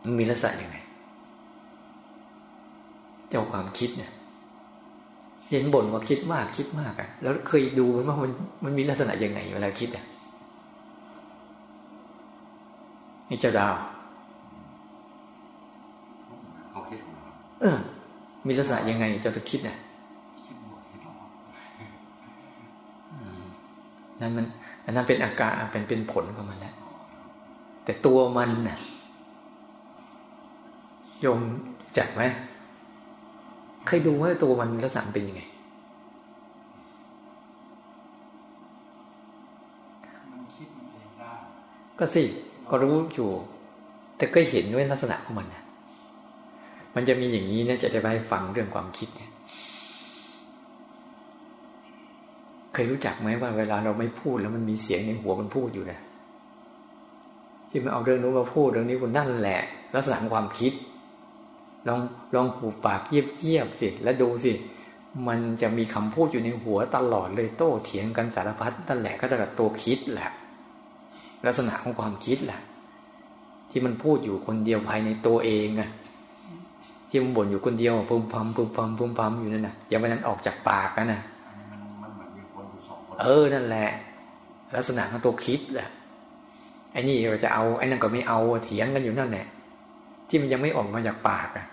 [0.03, 0.77] มันมีลักษณะยังไง
[3.29, 4.11] เจ้าความคิดเนี่ย
[5.51, 8.31] เห็นบ่นว่าคิดมากคิดมากอะ่ะแล้วเคยดูไหมว่ามัน
[8.63, 10.05] มันมีลักษณะยังไงเวลาคิดอะ
[13.29, 13.73] นี่เจ้าดาว
[17.61, 17.77] เออ
[18.47, 19.77] มีลักษณะยังไงเจ้าจะคิดเนี่ย
[24.21, 24.45] นั่นมัน
[24.85, 26.64] อันนั้นเป็นอาการเป็นเป็นผลของมัน
[27.85, 28.77] แล้วแต่ตัวมันน่ะ
[31.21, 31.39] โยม
[31.97, 32.23] จักไหม
[33.87, 35.41] เคยดูว่าตัวมันลักษณะเป็นยังไง
[41.99, 42.23] ก็สิ
[42.69, 43.29] ก็รู้อยู่
[44.17, 45.63] แต่ก็เห็นด้วยลักษณะของมันนะ
[46.95, 49.31] มันจะมีอย่างนี้นะจะได้ไปฟังเรื่องความคิดเนี่ย
[52.73, 55.99] เคยรู้จักไหมว่าเวลาเราไม่พูดแล้วมันมีเสียงในหัวมันพูดอยู่นะ
[57.75, 59.59] ที่มันเอาเรื่องนู้นมาพูดเรื่องนี้คุณนั่นแหละ
[59.95, 60.73] ลักษณะความคิด
[61.87, 61.99] ลอง
[62.35, 64.51] ลองหูปากเยียบเยียบสิแล้วดูสิ
[65.27, 70.29] มันจะมีคำพูดอยู่ในหัวตลอดเลยโต้เถียงกันสารพัดนั่นแหละก็จะกับตัวคิดแหละ
[71.45, 72.59] ลักษณะของความคิดแหละ
[73.71, 75.89] ที่มันพูดอยู่คนเดียวภายในตัวเองอะ
[77.09, 81.21] ที่มันบ่นอยู่คนเดียวพุ่มพำพุ่มพำพุ่มพำอยู่นั่นนะอย่าไปนั้นออกจากปากนะ
[83.21, 83.89] เออนั่นแหละ
[84.75, 85.89] ลักษณะของตัวคิดแหละ
[86.95, 89.45] ไอ้นี่เราจะเอาไอ้นั่นก็ไม่เอาเถียงกันอยู่นั่นแหละ
[90.27, 91.65] ที่มันยังไม่ออกมาจากปากอะ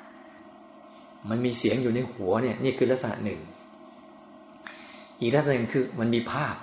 [1.31, 3.41] มันมีเสียงอยู่ในหัวเนี่ย นี่คือลักษณะหนึ่ง
[5.21, 6.55] อีกลักษณะหนึ่งคือมันมีภาพ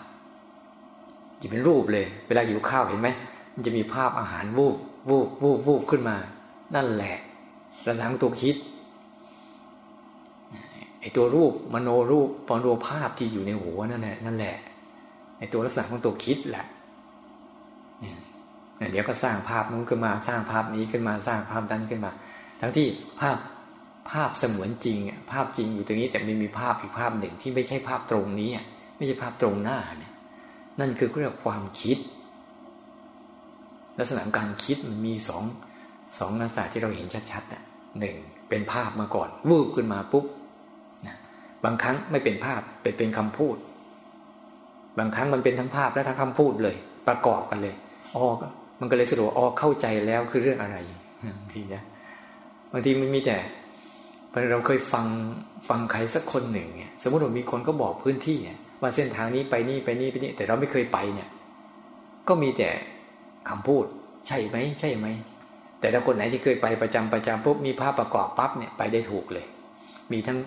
[1.41, 3.10] จะเป็นรูปเลย เวลาอยู่ข้าวเห็นไหม
[3.54, 4.76] มันจะมีภาพอาหารวูบ
[5.10, 6.15] วูบวูบวูบขึ้นมา
[6.76, 7.15] นั่นแหละ
[7.88, 8.56] ลักษณะของตัวคิด
[11.02, 14.56] ไอ้ตัวรูปมโนรูปปอนโรภาพที่อยู่ในหัวนั่นแหละนั่นแหละ
[15.38, 16.65] ไอ้ตัวลักษณะของตัวคิดแหละ
[18.92, 22.12] เดี๋ยวก็สร้างภาพนู้นขึ้นมาสร้างภาพนี้ขึ้นมาสร้างภาพนั้นขึ้นมา
[22.62, 22.88] ทั้งที่
[23.20, 23.38] ภาพ
[24.12, 24.98] ภาพเสมือนจริง
[25.32, 28.50] ภาพจริงอยู่ตรงนี้แต่ไม่มีภาพอีกภาพหนึ่งที่ไม่ใช่ภาพตรงนี้
[28.98, 30.13] ไม่ใช่ภาพตรงหน้าเนี่ย
[30.80, 31.98] นั่นคือเรียกความคิด
[34.00, 35.44] ลักษณะการคิดมันมีสอง
[36.20, 37.63] สองลักษณะที่เราเห็นชัดๆอะ
[38.00, 38.15] หนึ่ง
[38.50, 40.26] เป็นภาพมาก่อนวูบขึ้นมาปุ๊บ
[41.08, 41.18] นะ
[41.63, 43.56] บางครั้งไม่เป็นภาพเป็นเป็นคำพูด
[45.00, 46.76] บางครั้งมันเป็นทั้งภาพและทั้งคำพูดเลย
[47.08, 47.76] ประกอบกันเลย
[48.15, 48.26] อ๋อ
[48.80, 50.78] มันก็เลยสรุปอ๋อเข้าใจแล้วคือเรื่องอะไร
[51.54, 51.84] ทีนะ
[52.72, 53.38] บางทีมันมีแต่
[54.52, 55.08] เราเคยฟัง
[55.70, 58.38] ฟังใครสักคนหนึ่งเนี่ยสมมติว่ามีคนก็บอกพื้นที่
[58.82, 61.30] ว่าเส้นทางนี้ไปนี่ไปนี่ไปนี่ แต่เราไม่เคยไปเนี่ย
[62.28, 62.70] ก็มีแต่
[63.50, 63.86] คำพูด
[64.28, 65.08] ใช่ไหมใช่ไหม
[65.80, 69.46] แต่ถ้าคนไหนที่เคยไปประจำประจำปุ๊บมีภาพประกอบปั๊บเนี่ยไปได้ถูกเลย
[70.12, 70.38] มีทั้ง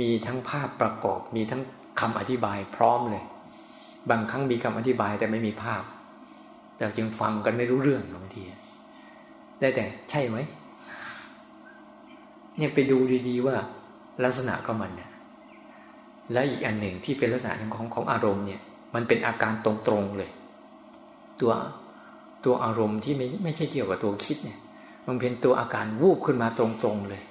[0.00, 1.62] มีทั้งภาพประกอบ มีทั้ง
[2.00, 3.24] คำอธิบายพร้อมเลย
[4.10, 5.82] บางครั้งมีคำอธิบายแต่ไม่มีภาพ
[6.78, 8.42] เราจึงฟังกันไม่รู้เรื่องบางที
[9.60, 10.38] ได้แต่ใช่ไหม
[12.56, 13.56] เนี่ยไปดูดีๆว่า
[14.24, 15.10] ลักษณะก็มันเนี่ย
[16.32, 18.60] และอีกอันหนึ่งที่เป็นลักษณะของของอารมณ์เนี่ย
[18.94, 20.30] มันเป็นอาการตรงๆเลย
[21.40, 21.52] ตัว
[22.44, 24.58] ตัวอารมณ์ที่ไม่ไม่ใช่เกี่ยวกับตัวคิดเนี่ย
[25.06, 27.22] มันเป็นตัวอาการวูบขึ้นมาตรงๆเลย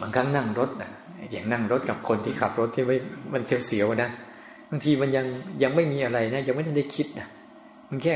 [0.00, 0.90] บางครั้งนั่งรถนะ
[1.30, 2.96] อย่างนั่งรถกับคนที่ขับรถที่ไม่
[3.32, 4.10] มันเสียวๆนะ
[4.70, 5.26] บางทีมันยัง
[5.62, 7.28] ยังไม่มีอะไรนะยังไม่ได้คิดนะ
[7.90, 8.14] มันแค่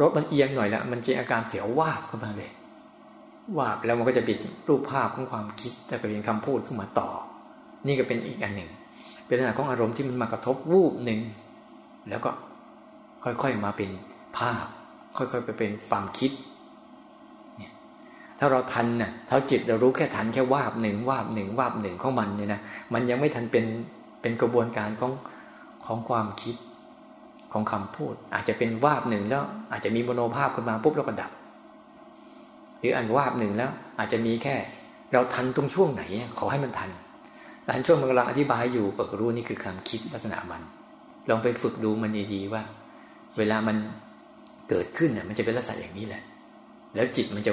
[0.00, 2.50] รถมันเอียงหน่อยละมันเป็นอาการเสียววาบขึ้นมาเลย
[3.58, 4.38] วาบแล้วมันก็จะปิด
[4.68, 7.08] รูปภาพของความคิดแต่ก็เป็นคำพูดขึ้นมาต่อ
[7.86, 8.70] นี่ก็เป็นอีกอันหนึ่ง
[9.26, 11.20] เป็นลักษณะของอารมณ์ที่มันมากระทบวูบหนึ่ง
[12.08, 12.30] แล้วก็
[13.24, 13.90] ค่อยๆมาเป็น
[14.38, 14.64] ภาพ
[15.16, 16.32] ค่อยๆไปเป็นความคิด
[17.58, 17.72] เนี่ย
[18.38, 22.60] ถ้าเราทันน่ะถ้าจิตเรารู้แค่ทันแค่วาบหนึ่งวาบหนึ่งวาบหนึ่งของมันเนี่ยนะ
[22.92, 23.64] มันยังไม่ทันเป็น
[24.20, 25.12] เป็นกระบวนการของ
[25.86, 26.56] ของความคิด
[27.52, 31.32] ของคำพูด อาจจะเป็นวาบหนึ่งแล้ว อาจจะมีโมโนภาพขึ้นมาปุ๊บแล้วก็ดับ
[32.80, 34.54] หรืออันวาบหนึ่งแล้ว อาจจะมีแค่
[35.12, 36.02] เราทันตรงช่วงไหน
[36.38, 36.90] ขอให้มันทัน
[37.66, 40.62] ทันช่วงมันกำลังอธิบายอยู่ก็รู้นี่คือความคิดลักษณะมัน
[41.28, 42.62] ลองไปฝึกดูมันดีๆว่า
[43.38, 43.76] เวลามัน
[44.68, 46.22] เกิดขึ้นเนี่ยมันจะเป็นลักษณะอย่างนี้แหละ
[46.94, 47.52] แล้วจิตมันจะ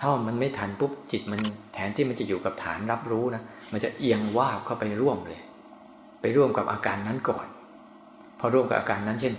[0.00, 1.40] ถ้ามันไม่ทันปุ๊บจิตมัน
[1.74, 3.42] แทนที่มันจะอยู่กับฐานรับรู้นะ
[3.72, 5.40] มันจะเอียงวาบเข้าไปร่วมเลย
[6.20, 7.46] ไปร่วมกับอาการนั้นก่อน
[8.40, 9.34] พอร่วมกับอาการนั้น เช่น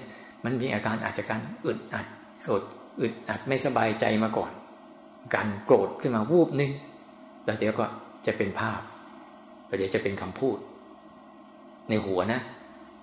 [0.45, 2.05] มันมีอาการอาจจะการอึดอัด
[2.43, 2.63] โกรธ
[3.01, 4.51] อึดอัดไม่สบายใจมาก่อน
[5.35, 6.71] การโกรธขึ้นมาวูบนึง
[7.45, 7.85] แล้วเดี๋ยวก็
[8.27, 8.81] จะเป็นภาพ
[9.67, 10.57] แล้วเดี๋ยวจะเป็นคำพูด
[11.89, 12.41] ในหัวนะ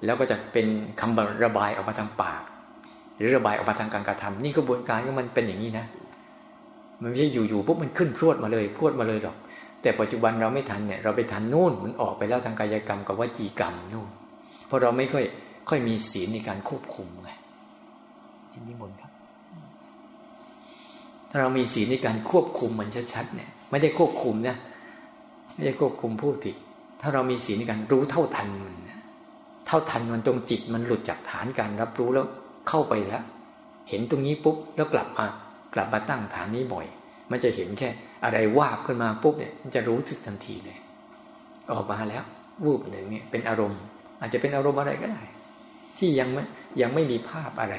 [0.05, 0.67] แล้วก็จะเป็น
[1.01, 2.43] คำระบายออกมาทางปาก
[3.17, 5.87] หรือระบายออกมาทางการกระทำนี่กระบวนการของมันเป็นอย่างนี้นะ
[7.03, 9.37] มันไม่ใช่อยู่ๆปุ๊บมันขึ้นพรวดมาเลยพรวดมาเลยหรอก
[9.83, 14.09] แต่ปัจจุบันเราไม่ทันเนี่ยเราไปทันนู่นมันออกไปแล้วทางกายกรรมกับวจีกรรมนู่น
[14.67, 15.25] เพราะเราไม่ค่อย
[15.69, 17.31] ค่อยมีศีลในการควบคุมไง
[18.53, 19.13] ที่นิมนต์ครับ
[21.31, 24.57] ถ้าเรามีศีลในการควบคุมมันชัดๆเนี่ย ไม่ได้ควบคุมนะ
[25.55, 26.57] ไม่ได้ควบคุมพูดผิด
[27.01, 28.77] ถ้าเรามีศีลในการรู้เท่าทันมัน
[29.67, 32.27] เท่าทันมันตรงจิตมันหลุดจากฐานการรับรู้แล้ว
[32.69, 33.23] เข้าไปแล้ว
[33.89, 35.27] เห็นตรงนี้ปุ๊บแล้วกลับมา
[35.75, 36.87] กลับมาตั้งฐานนี้บ่อย
[37.31, 37.89] มันจะเห็นแค่
[38.25, 40.79] อะไรวาบขึ้นมาปุ๊บเนี่ยมันจะรู้ทึกทันทีเลย
[41.73, 42.25] ออกมาแล้ว
[42.65, 43.81] วูบหนึ่งเนี่ยเป็นอารมณ์
[44.21, 45.23] อาจจะเป็นอารมณ์อะไรก็ได้
[45.99, 46.43] ที่ยังไม่
[46.81, 47.75] ยังไม่มีภาพอะไร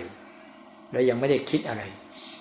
[0.91, 1.83] แล้วยังไม่ได้คิดอะไร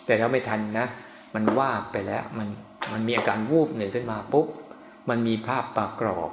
[0.07, 0.87] แต่เราไม่ทันนะ
[1.35, 2.49] มันว่าไปแล้ว มัน
[2.93, 4.47] มันมีอาการวูบหนึ่งขึ้นมาปุ๊บ
[5.09, 6.31] มันมีภาพประกอบ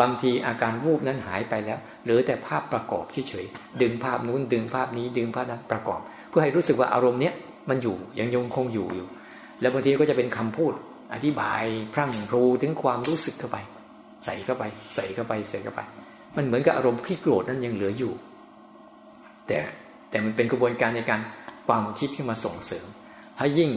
[0.00, 7.34] บางทีอาการวูบนั้นหายไปแล้ว หรือแต่ภาพประกอบเฉยๆดึงภาพนู้นดึงภาพนี้ดึงภาพนั้นประกอบ เพื่อให้รู้สึกว่าอารมณ์เนี้ย
[7.68, 9.06] มันอยู่ยังยงคงอยู่อยู่
[9.62, 10.72] แล้วบางทีก็จะเป็นคำพูด
[11.14, 11.62] อธิบาย
[11.94, 13.58] พรั่งพรูถึงความรู้สึกเข้าไป
[14.24, 15.80] ใส่เข้าไป ใส่เข้าไปใส่เข้าไป
[16.36, 18.12] มันเหมือนกับอารมณ์ที่โกรธนั้นยังเหลืออยู่
[19.46, 19.58] แต่
[20.10, 21.20] แต่มันเป็นกระบวนการในการ
[21.66, 22.86] ความคิดขึ้นมาส่งเสริม
[23.38, 23.70] ถ้ายิ่ง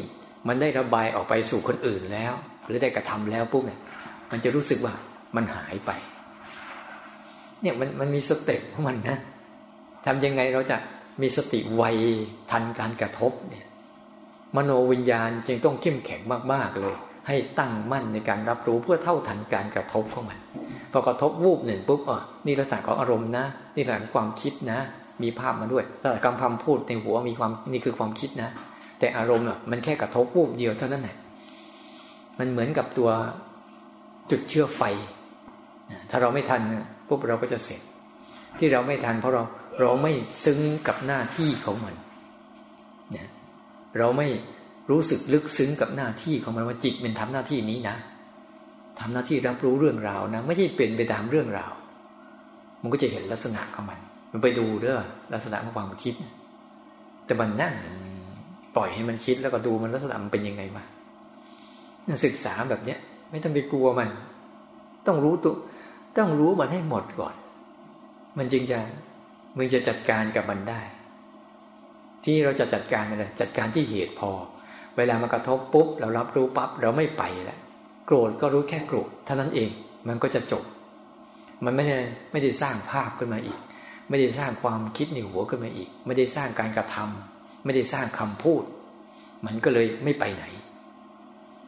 [0.47, 2.33] มันได้ระบายออกไปสู่คนอื่นแล้ว
[2.65, 3.79] หรือได้กระทำแล้วปุ๊บเนี่ย
[4.31, 4.93] มันจะรู้สึกว่า
[5.35, 5.91] มันหายไป
[7.61, 9.17] เนี่ยมันมันมีสเต็ปของมันนะ
[10.05, 10.77] ทำยังไงเราจะ
[11.21, 11.83] มีสติไว
[12.51, 13.65] ทันการกระทบเนี่ย
[14.55, 16.21] มโนวิญญาณจึงต้องเข้มแข็ง
[16.53, 16.95] มากๆเลย
[17.27, 20.39] ให้ตั้งมั่นในการรับรู้เพื่อเท่าทันการกระทบของมัน
[20.91, 24.79] พอกระทบวูบหนึ่งปุ๊บอะนี่ลักษณะของอารมณ์นะ นี่ลักษณะความคิดนะ
[25.23, 28.49] มีภาพมาด้วยแต่คำคำพูดในหัวมีความนี่คือความคิดนะ
[28.99, 31.15] แต่อารมณ์อะมันแค่กระทบปุ๊บเดียวเท่านั้นแหละ
[32.39, 33.09] มันเหมือนกับตัว
[34.31, 34.81] จุดเชื้อไฟ
[36.09, 36.61] ถ้าเราไม่ทัน
[37.07, 37.81] ปุ๊บเราก็จะเสร็จ
[38.59, 39.43] ที่เราไม่ทันเพราะเรา
[39.81, 40.13] เราไม่
[40.45, 41.95] ซึ้งกับหน้าที่ของมัน
[43.99, 44.27] เราไม่
[44.89, 47.95] รู้สึกลึกซึ้งกับหน้าที่ของมันว่าจิตมันทำหน้าที่นี้นะ
[48.99, 51.73] ทำหน้าที่รับรู้เรื่องราวนะ ไม่ใช่เป็นไปตามเรื่องราว
[52.81, 53.99] มันก็จะเห็นลักษณะของมัน
[54.31, 55.01] มันไปดูเด้อ
[55.33, 56.15] ลักษณะของความคิด
[57.25, 57.73] แต่มันนั่ง
[58.75, 60.83] ปล่อยให้มันคิดแล้วก็ดูมันลักษณะมันเป็นยังไงมา
[62.25, 62.99] ศึกษาแบบเนี้ย
[63.31, 64.09] ไม่ต้องไปกลัวมัน
[65.07, 65.55] ต้องรู้ตัว
[66.17, 67.35] ต้องรู้มันให้หมดก่อน
[68.37, 68.79] มันจึงจะ
[69.57, 70.79] มึงจะจัดการกับมันได้
[72.25, 74.31] ที่เราจะจัดการอะไรจัดการที่เหตุพอ
[74.97, 77.59] เวลามากระทบปุ๊บ เรารับรู้ปั๊บเราไม่ไปแล้ว
[78.05, 79.69] โกรธก็รู้แค่โกรธเท่านั้นเอง
[80.07, 80.63] มันก็จะจบ
[81.65, 81.97] มันไม่ได้
[82.31, 83.59] ไม่ได้สร้างภาพขึ้นมาอีก
[84.09, 88.63] ไม่ได้สร้างความคิดในหัวขึ้นมาอีก ไม่ได้สร้างการกระทำไม่ได้สร้างคำพูด
[89.45, 90.45] มันก็เลยไม่ไปไหน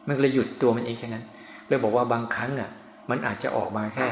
[0.08, 1.24] มันเลยหยุดตัวมันเองแค่นั้น
[1.68, 2.70] เลยบอกว่าบางครั้งอะ
[3.10, 4.08] มันอาจจะออกมาแค่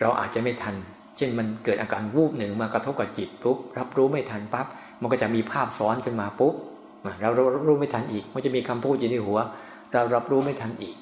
[0.00, 0.76] เราอาจจะไม่ทัน
[1.16, 4.66] เช่นมันเกิดอาการวูบหนึ่งมากระทบกับจิตปุ๊บรับรู้ไม่ทันปั๊บ
[5.00, 6.54] มันก็จะมีภาพซ้อนขึ้นมาปุ๊บ
[7.20, 9.38] เรารับรู้ไม่ทันอีก มันจะมีคำพูดอยู่ในหัว
[9.92, 10.94] เรารับรู้ไม่ทันอีก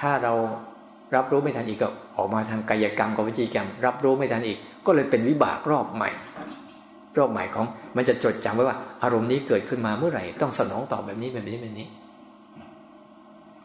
[0.00, 0.32] ถ้าเรา
[1.16, 6.10] รับรู้ไม่ทันอีกก็ออกมาทางกายกรรมกับวิจีกรรม รับรู้ไม่ทันอีก ก็เลยเป็นวิบากรอบใหม่
[7.18, 11.86] รอบใหม่ของมันจะจดจำไว้ว่า อารมณ์นี้เกิดขึ้นมาเมื่อไหร่ต้องสนองตอบแบบนี้แบบนี้แบบนี้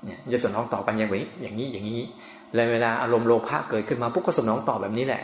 [0.06, 2.02] เนี่ยจะสนองตอบกันอย่างนี้อย่างนี้อย่างนี้
[2.54, 5.22] แล้วเวลาอารมณ์โลภะเกิดขึ้นมาปุ๊บก็สนองตอบแบบนี้แหละ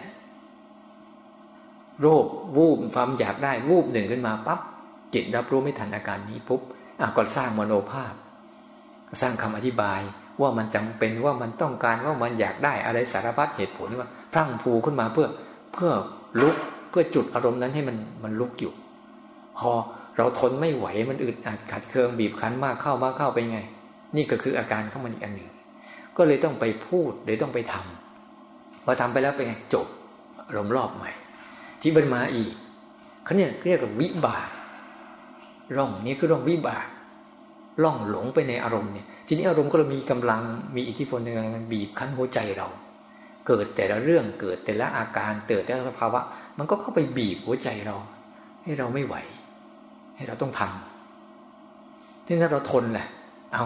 [2.02, 2.26] โรค
[2.58, 4.60] วูบความอยากได้วูบหนึ่งขึ้นมาปั๊บ
[5.14, 6.62] จิตรับรู้ไม่ทันอาการนี้ปุ๊บ
[7.00, 8.14] อะก็สร้างมโนภาพ
[9.22, 10.02] สร้างคำอธิบาย
[10.42, 15.28] ว่ามันจำเป็นว่ามันต้องการว่ามันอยากได้อะไรสารพัดเหตุผลว่าพรั่งพูขึ้นมาเพื่อ
[15.74, 15.92] เพื่อ
[16.42, 16.56] ลุก
[16.90, 18.74] เพื่อจุดอารมณ์นั้นให้มันมันลุกอยู่
[19.60, 19.72] พอ
[20.18, 23.60] เราทนไม่ไหวมันอึดอัดขัดเคืองบีบคั้นมากเข้ามากเข้าไปไง
[24.16, 25.50] นี่ก็คืออาการของมันอีกอันหนึ่ง
[26.18, 29.88] ก็เลยต้องไปพูดเลยต้องไปทำพอทำไปแล้วเป็นไงจบ
[30.48, 31.12] อารมณ์รอบใหม่
[31.88, 32.52] ที่มันมาอีก
[33.24, 34.50] เขาเนี่ยเรียกว่าวิบาก
[35.78, 36.86] ร่องนี้คือร่องวิบาก
[37.84, 40.42] ล่องหลงไปในอารมณ์เนี่ยทีนี้อารมณ์ก็เลยมีกำลัง
[40.76, 42.68] มีอิทธิพลในการบีบคั้นหัวใจเรา
[43.48, 46.20] เกิดแต่ละเรื่องเกิดแต่ละอาการเกิดแต่ละสภาวะ
[46.58, 47.96] มันก็เข้าไปบีบหัวใจเรา
[48.64, 49.16] ให้เราไม่ไหว
[50.16, 53.08] ให้เราต้องทำที่นั้นเราทนแหละ
[53.54, 53.64] เอา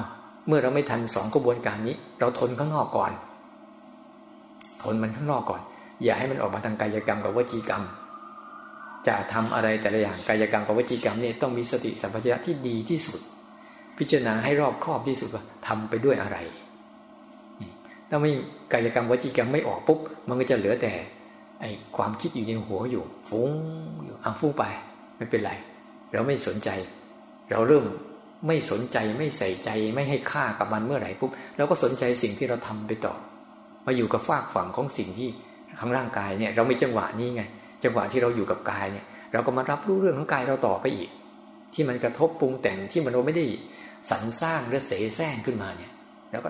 [0.47, 3.11] เมื่อเราไม่ทันสองกระบวนการนี้ เราทนข้างนอกก่อน
[4.83, 5.61] ทนมันข้างนอกก่อน
[6.03, 7.83] อย่าให้มันออกมาทางกายกรรมกับวจีกรรม
[9.07, 13.21] จะทำอะไรแต่ละอย่างกายกรรมกับวจีกรรมเนี่ยต้องมีสติสัมปชัญญะที่ดีที่สุด
[13.97, 16.37] พิจารณาให้รอบครอบที่สุดว่าทำไปด้วยอะไร
[18.09, 18.31] ถ้าไม่
[18.73, 20.93] กายกรรมวจีกรรมไม่ออกปุ๊บมันก็จะเหลือแต่
[21.61, 21.65] ไอ
[21.97, 23.51] ความคิดอยู่ในหัวอยู่ฟุ้ง
[24.05, 24.63] อยู่อะฟุ้งไป
[25.17, 25.51] ไม่เป็นไร
[26.13, 26.69] เราไม่สนใจ
[27.51, 27.85] เราเริ่ม
[28.47, 33.13] ไม่สนใจไม่ใส่ใจไม่ให้ค่ากับมันเมื่อไหร่ปุ๊บเราก็สนใจสิ่งที่เราทำไปต่อ
[33.85, 35.29] มาอยู่กับฝากฝั่งของสิ่งที่
[35.79, 37.43] ข้างร่างกายเนี่ย เราไมีจังหวะนี้ไง
[37.83, 41.09] จังหวะที่เราอยู่กับกายเนี่ย เราก็มารับรู้เรื่องของกายเราต่อไปอีก
[41.73, 43.45] ที่มันกระทบปรุงแต่งที่มันเราไม่ได้
[44.09, 45.91] สรรสร้างหรือเสแสร้งขึ้นมาเนี่ย
[46.31, 46.49] แล้วก็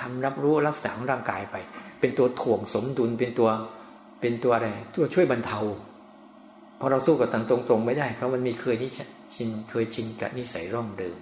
[0.00, 1.56] ทำรับรู้ลักษณะของร่างกายไป
[2.00, 3.50] เป็นตัวถ่วงสมดุลเป็นตัว
[4.20, 5.60] เป็นตัวอะไรตัวช่วยบรรเทา
[6.80, 8.88] พอเราสู้กับตังตรงๆไม่ได้เพราะมันมีเคยนิ
[9.34, 11.18] ชินเคยชินกับนิสัยร่องเดิม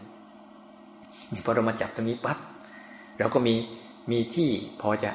[1.45, 2.39] พอเรามาจับตรงนี้ปั๊บ
[3.19, 3.55] เราก็มี
[4.11, 4.51] มีที่
[4.83, 5.11] พอจะ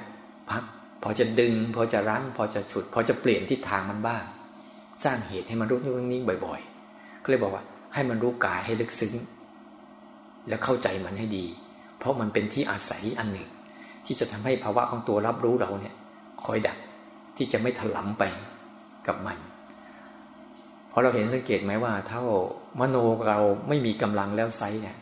[0.49, 0.63] พัก
[1.03, 4.23] พอจะดึง พอจะรั้ง พอจะฉุด พอจะเปลี่ยนทิศทางมันบ้าง
[5.03, 9.13] สร้างเหตุให้มันรู้เรื่องนี้บ่อย ๆ ก็เลยบอกว่า ให้มันรู้กายให้ลึกซึ้ง
[10.47, 11.45] แล้วเข้าใจมันให้ดี
[11.99, 13.49] เพราะมันเป็นที่อาศัยอันหนึ่ง
[14.05, 15.95] ที่จะทำให้ภาวะของตัวรับรู้เราเนี่ย
[16.43, 16.77] คอยดัก
[17.37, 18.23] ที่จะไม่ถลำไป
[19.07, 19.37] กับมัน
[20.89, 22.23] เพราะเราเห็นสังเกตไหมว่า เท่า
[22.79, 24.97] มโนเราไม่มีกำลังแล้วไซเนี่ย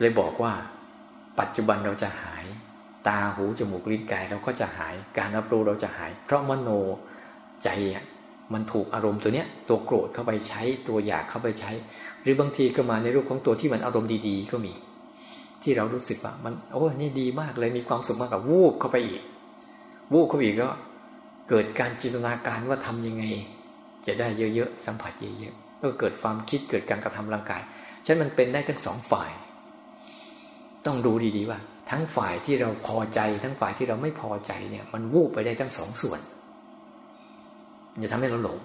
[0.00, 0.52] เลยบอกว่า
[1.40, 2.44] ปัจจุบันเราจะหาย
[3.08, 6.70] ตาหูจมูกลิ้นกายเราก็จะหาย การรับรู้เราจะหาย เพราะมโน
[7.64, 8.04] ใจอะ
[8.52, 11.72] มันถูกอารมณ์ตัวเนี้ยตัวโกรธเข้าไปใช้ตัวอยากเข้าไปใช้
[12.22, 14.72] หรือบางทีก็มาในรูปของตัวที่มันอารมณ์ดีๆ ก็มี
[15.62, 19.22] ที่เรารู้สึกว่ามันโอ้นี่ดีมากเลยมีความสุขมากกับวูบเข้าไปอีก
[20.12, 20.68] วูบเข้าไปอีกก็
[21.48, 23.24] เกิดการจินตนาการว่าทํำยังไง
[24.06, 27.62] จะได้เยอะๆสัมผัสเยอะๆก็เกิดความคิดเกิดการกระทำร่างกาย
[28.06, 29.30] ฉะนั้นมันเป็นได้ทั้งสองฝ่าย
[30.86, 31.58] ต้องดูดีๆว่า
[31.90, 36.20] ทั้งฝ่ายที่เราพอใจ ทั้งฝ่ายที่เราไม่พอใจเนี่ย มันวูบไปได้ทั้งสองส่วน
[38.02, 38.58] จะทำให้เราหลง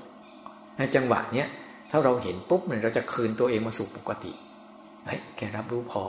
[0.78, 1.48] ในจังหวะเนี้ย
[1.92, 4.32] ถ้าเราเห็นปุ๊บเนี่ยเราจะคืนตัวเองมาสู่ปกติ
[5.06, 6.04] เฮ้ยแกรับรู้พอ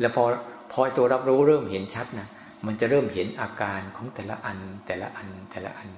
[0.00, 0.24] แล้วพอ
[0.72, 2.28] พอตัวรับรู้เริ่มเห็นชัดนะ
[2.66, 5.88] มันจะเริ่มเห็นอาการของแต่ละอันแต่ละอันแต่ละอัน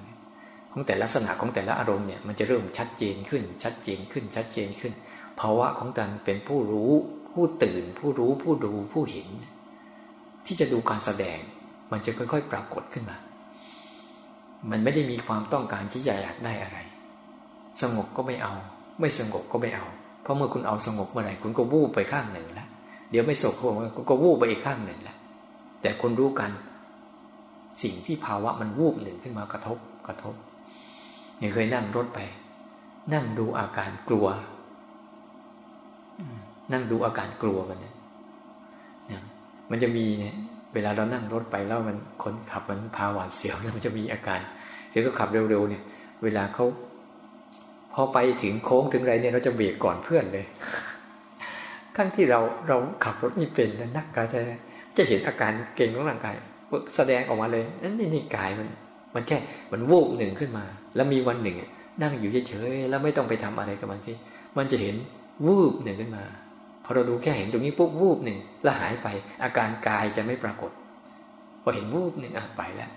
[0.71, 4.93] ของแต่ละลักษณะของแต่ละอารมณ์เนี่ยมันจะเริ่มชัดเจนขึ้น ชัดเจนขึ้นชัดเจนขึ้น
[5.39, 6.91] ภาวะของการเป็นผู้รู้
[7.33, 9.29] ผู้ตื่น ผู้รู้ผู้ดูผู้เห็น
[10.45, 11.39] ที่จะดูการแสดง
[11.91, 13.17] มันจะค่อย ๆ ปรากฏขึ้นมา
[14.71, 16.77] มันไม่ได้มีความต้องการที่จะอยากได้อะไร
[17.81, 18.53] สงบก็ไม่เอา
[18.99, 19.85] ไม่สงบก็ไม่เอา
[20.21, 22.67] เพราะเมื่อคุณเอาสงบเมื่อไหร่คุณก็วูบไปข้างหนึ่งแล้ว
[23.11, 23.53] เดี๋ยวไม่สงบ
[23.95, 25.17] คุณก็วูบไปอีกข้างหนึ่งแล้ว
[25.81, 26.51] แต่คุณรู้กัน
[27.83, 30.35] สิ่งที่ภาวะมันวูบหนึ่งขึ้นมากระทบกระทบ
[31.39, 32.19] เนี่ยเคยนั่งรถไป
[33.13, 34.27] นั่งดูอาการกลัว
[36.71, 39.23] นั่งดูอาการกลัวกันเนี่ย
[39.69, 40.05] มันจะมี
[40.73, 44.39] เวลาเรานั่งรถไปแล้วมันคนขับมันพาหวาดเสียวนี่ยมันจะมีอาการ
[44.91, 45.83] เดี๋ยวก็ขับเร็วๆเนี่ย
[46.23, 46.65] เวลาเขา
[47.93, 50.45] พอไปถึงโค้งถึงไรเนี่ยเราจะเบรกก่อนเพื่อนเลย
[51.95, 54.39] ทั้งที่เราเราขับรถไม่เป็นนักกายจะ
[54.97, 56.35] จะเห็นอาการเก่งของร่างกาย
[56.95, 58.67] แสดงออกมาเลยนั่นนี่นี่กายมัน
[59.15, 59.37] มันแค่
[59.71, 60.65] มันวูบหนึ่งขึ้นมา
[60.95, 61.57] แล้วมีวันหนึ่ง
[62.01, 64.13] นั่งอยู่เฉยๆแล้วไม่ต้องไปทำอะไรกับมันสิ
[64.57, 64.95] มันจะเห็น
[65.45, 66.23] วูบหนึ่งขึ้นมา
[66.89, 69.07] พอเราดูแค่เห็นตรงนี้ปุ๊บวูบหนึ่งแล้วหายไป
[69.43, 70.71] อาการกายจะไม่ปรากฏ
[71.63, 72.91] พอเห็นวูบหนึ่งอะไปแล้ว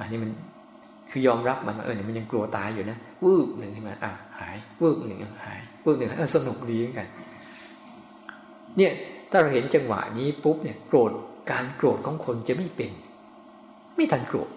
[0.00, 0.30] อันนี้มัน
[1.10, 7.06] คือยอมรับมันเออเนี่ยมันยังกลัวตายอยู่นะวืบหนึ่งขึ้นมาอะหาย วืบหนึ่งหายวืบหนึ่งเออสนุกดีเหมือนกัน
[8.76, 8.92] เนี่ย
[9.30, 11.12] ถ้าเราเห็นจังหวะนี้ปุ๊บเนี่ยโกรธ
[11.50, 12.92] การโกรธของคนจะไม่เป็น
[13.96, 14.50] ไม่ทันโกรธ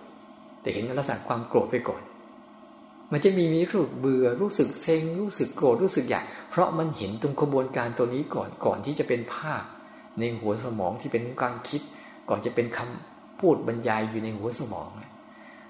[0.62, 2.02] แต่เห็นลักษณะความโกรธไปก่อน
[3.14, 9.64] มันจะมีมีรู้สึกเบื่อรู้สึกเซ็งรู้สึกโกรธรู้สึกอยากเพราะมันเห็นตรงกระบวนการตัวนี้ก่อนก่อนที่จะเป็นภาพ
[10.20, 11.82] ในหัวสมองที่เป็นการคิด
[12.30, 14.90] ก่อนจะเป็นคำพูดบรรยายอยู่ในหัวสมอง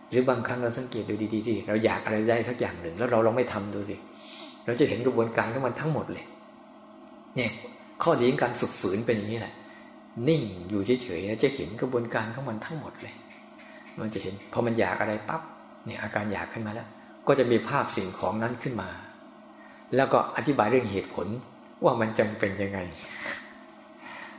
[0.10, 3.96] หรือบางครั้งเราสังเกตดูดีๆสิเราอยากอะไรได้สักอย่างหนึ่ง แล้วเราลองไม่ทำดูสิ
[4.66, 6.26] เราจะเห็นกระบวนการของมันทั้งหมดเลย
[7.36, 7.52] เนี่ย
[8.04, 9.54] ข้อดีของการฝึกฝืนเป็นอย่างนี้แหละ
[10.28, 13.16] นิ่งอยู่เฉยๆจะเห็นกระบวนการของมันทั้งหมดเลย
[14.00, 15.42] มันจะเห็นพอมันอยากอะไรปั๊บ
[15.86, 16.88] เนี่ยอาการอยากขึ้นมาแล้ว
[17.28, 18.90] ก็จะมีภาพสิ่งของนั้นขึ้นมา
[19.96, 21.28] แล้วก็อธิบายเรื่องเหตุผล
[21.84, 22.80] ว่ามันจำเป็นยังไง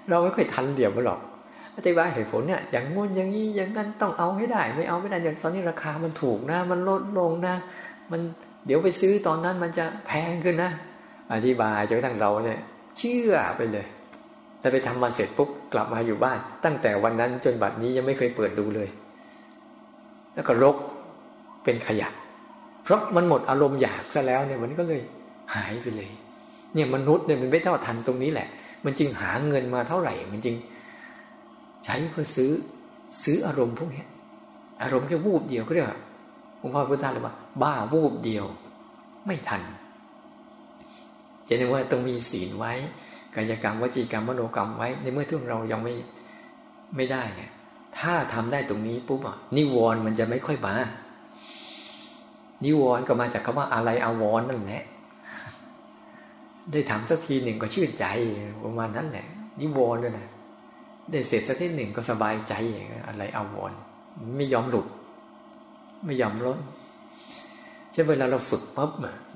[0.08, 1.20] เราไม่ค่อยทันเหลี่ยมหรอก
[1.76, 7.54] อธิบายเหตุผลเนี่ย อย่างงนอย่างนี้อย่างนั้นต้องเอาให้ได้ ไม่เอาไม่ได้อย่างตอนนี้ราคามันถูกนะ มันลดลงนะ
[8.10, 8.20] มัน
[8.66, 10.70] เดี๋ยวไปซื้อตอนนั้นมันจะแพงขึ้นนะ
[11.32, 12.60] อธิบายจนกระทั่งเราเนี่ย
[12.98, 13.86] เชื่อไปเลย
[14.60, 18.88] แล้วไปทำวันเสร็จปุ๊บกลับมาอยู่บ้าน ตั้งแต่วันนั้นจนบัดนี้ยังไม่เคยเปิดดูเลย
[20.34, 20.76] แล้วก็รก
[21.64, 22.08] เป็นขยะ
[22.84, 25.02] เพราะมันหมดอารมณ์อยากซะแล้วเนี่ยมันก็เลย
[25.54, 26.10] หายไปเลย
[26.74, 28.48] เนี่ยมนุษย์เนี่ยมันไม่เท่าทันตรงนี้แหละ
[28.84, 30.56] มันจึงหาเงินมาเท่าไหร่ มันจึง
[31.84, 32.52] ใช้เพื่อซื้อ
[33.24, 34.04] ซื้ออารมณ์พวกนี้
[34.82, 35.98] อารมณ์แค่วูบเดียวก็เรียกว่า
[36.58, 38.46] หลวงพ่อพุทธาเลยว่า บ้าวูบเดียว
[39.26, 39.62] ไม่ทัน
[41.48, 42.72] จะนึกว่าต้องมีศีลไว้
[43.34, 45.94] กายกรรมวจีกรรมมโนกรรมไว้ในเมื่อทุกเรายังไม่
[46.96, 47.50] ไม่ได้เนี่ย
[47.98, 50.74] ถ้าทำได้ตรงนี้ปุ๊บอะนิวรณ์มันจะไม่ค่อยมา
[52.64, 54.84] นิวรณ์ก็มาจากคำว่าอะไรอาวรนั่นแหละ
[56.72, 58.04] ได้ทำสักทีหนึ่งก็ชื่นใจ
[58.64, 59.26] ประมาณนั้นแหละ
[59.60, 60.26] นิวรณ์ด้วยนะ
[61.10, 62.54] ได้เสร็จสักทีหนึ่งก็สบายใจ
[63.08, 63.72] อะไรอาวร
[64.36, 64.86] ไม่ยอมหลุด
[66.04, 66.58] ไม่ยอมล้น
[67.92, 68.90] ใช่เวลาเราฝึกปั๊บ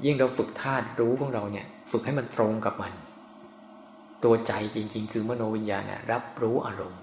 [0.04, 2.92] ยิ่งเราฝึกธาตุรู้ของเราเนี่ย ฝึกให้มันตรงกับมัน
[4.24, 7.00] ตัวใจจริง ๆ คือมโนวิญญาณเนี่ยรับรู้อารมณ์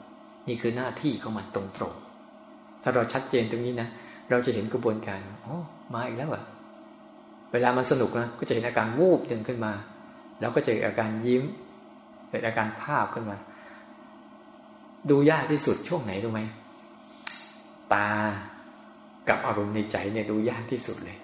[0.48, 3.88] นี่คือหน้าที่ของมันตรงๆถ้าเราชัดเจนตรงนี้นะ
[4.30, 5.56] เราจะเห็นกระบวนการอ๋อ
[5.94, 6.44] มาอีกแล้วอะ
[7.52, 9.72] เวลามันสนุกนะก็จะเห็นอาการวูบดึงขึ้นมา
[10.40, 11.44] แล้วก็จะเห็นอาการยิ้ม
[12.30, 13.38] เกิดอาการภาพขึ้นมา
[15.10, 16.42] ดูยากที่สุดช่วงไหนรู้ไหม
[17.94, 18.10] ตา
[19.30, 21.18] กับอารมณ์ในใจเนี่ยดูยากที่สุดเลย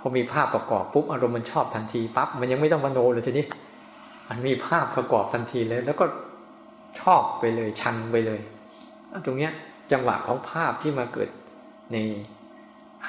[0.00, 3.46] พอมีภาพประกอบปุ๊บอารมณ์มันชอบทันทีปั๊บมันยังไม่ต้องมโนเลยทีนี้
[4.28, 6.04] มันมีภาพประกอบทันทีเลย แล้วก็
[7.00, 8.40] ชอบไปเลยชังไปเลย
[9.24, 9.52] ตรงเนี้ย
[9.92, 11.28] จังหวะของภาพที่มาเกิด
[11.92, 11.96] ใน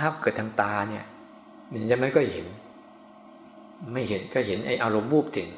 [0.02, 1.06] ภาพเกิดทางตาเนี่ย
[1.72, 2.46] มันจะไม่ก็เห็น
[3.94, 5.50] ไม่เห็นก็เห็นไออารมณ์บูบถึง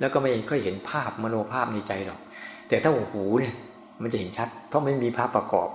[0.00, 2.20] แล้วก็ไม่ก็เห็นภาพมโนภาพในใจหรอก
[2.68, 3.54] แต่ถ้าหูเนี่ย
[4.02, 5.68] มันจะเห็นชัด เพราะไม่มีภาพประกอบ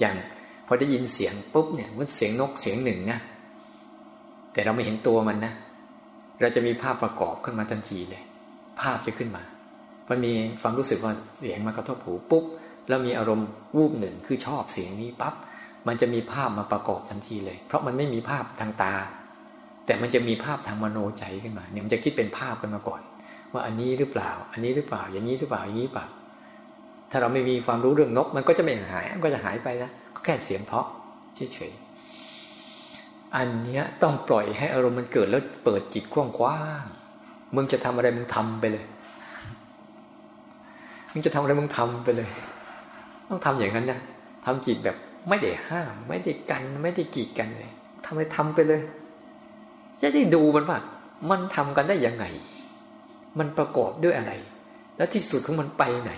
[0.00, 0.14] อย่าง
[0.66, 3.18] พอได้ยินเสียงปุ๊บเนี่ยมันเสียงนกเสียงหนึ่งนะ
[4.52, 5.52] แต่เราไม่เห็นตัวมันนะ
[6.40, 8.22] เราจะมีภาพประกอบขึ้นมาทันทีเลย
[8.80, 9.42] ภาพจะขึ้นมา
[10.06, 12.44] พอมีความรู้สึกว่าเสียงมากระทบหูปุ๊บ
[12.88, 15.34] แล้วมีอารมณ์วูบหนึ่งคือชอบเสียงนี้ปั๊บ
[15.88, 18.94] มันจะมีภาพมาประกอบทันทีเลย เพราะมันไม่มีภาพทางตา
[19.86, 23.00] แต่มันจะมีภาพทางมโนใจขึ้นมา เนี่ยมันจะคิดเป็นภาพกันมาก่อน
[23.52, 26.06] ว่าอันนี้หรือเปล่า อันนี้หรือเปล่า อย่างนี้หรือเปล่าอย่างนี้เปล่า
[27.10, 30.86] ถ้าเราไม่มีความรู้เรื่องนก มันก็จะไม่หายมันก็จะหายไปนะก็แค่เสียงเพาะ
[31.54, 38.84] เฉยๆอันเนี้ยต้องปล่อยให้อารมณ์มันเกิดแล้วเปิดจิตกว้างๆมึงจะทำอะไรมึงทำไปเลย
[41.12, 42.30] มึงจะทำอะไรมึงทำไปเลย
[43.28, 44.00] ต้องทำอย่างนั้นนะ
[44.44, 44.96] ทำจิตแบบ
[45.28, 47.72] ไม่ได้ห้าม ไม่ได้กัน ไม่ได้กีดกันเลย
[48.04, 48.82] ทำอะไรทำไปเลย
[50.02, 50.78] จะได้ดูมันว่า
[51.30, 52.24] มันทำกันได้ยังไง
[53.38, 54.32] มันประกอบด้วยอะไร
[54.96, 56.12] แล้วที่สุดของมันไปไหน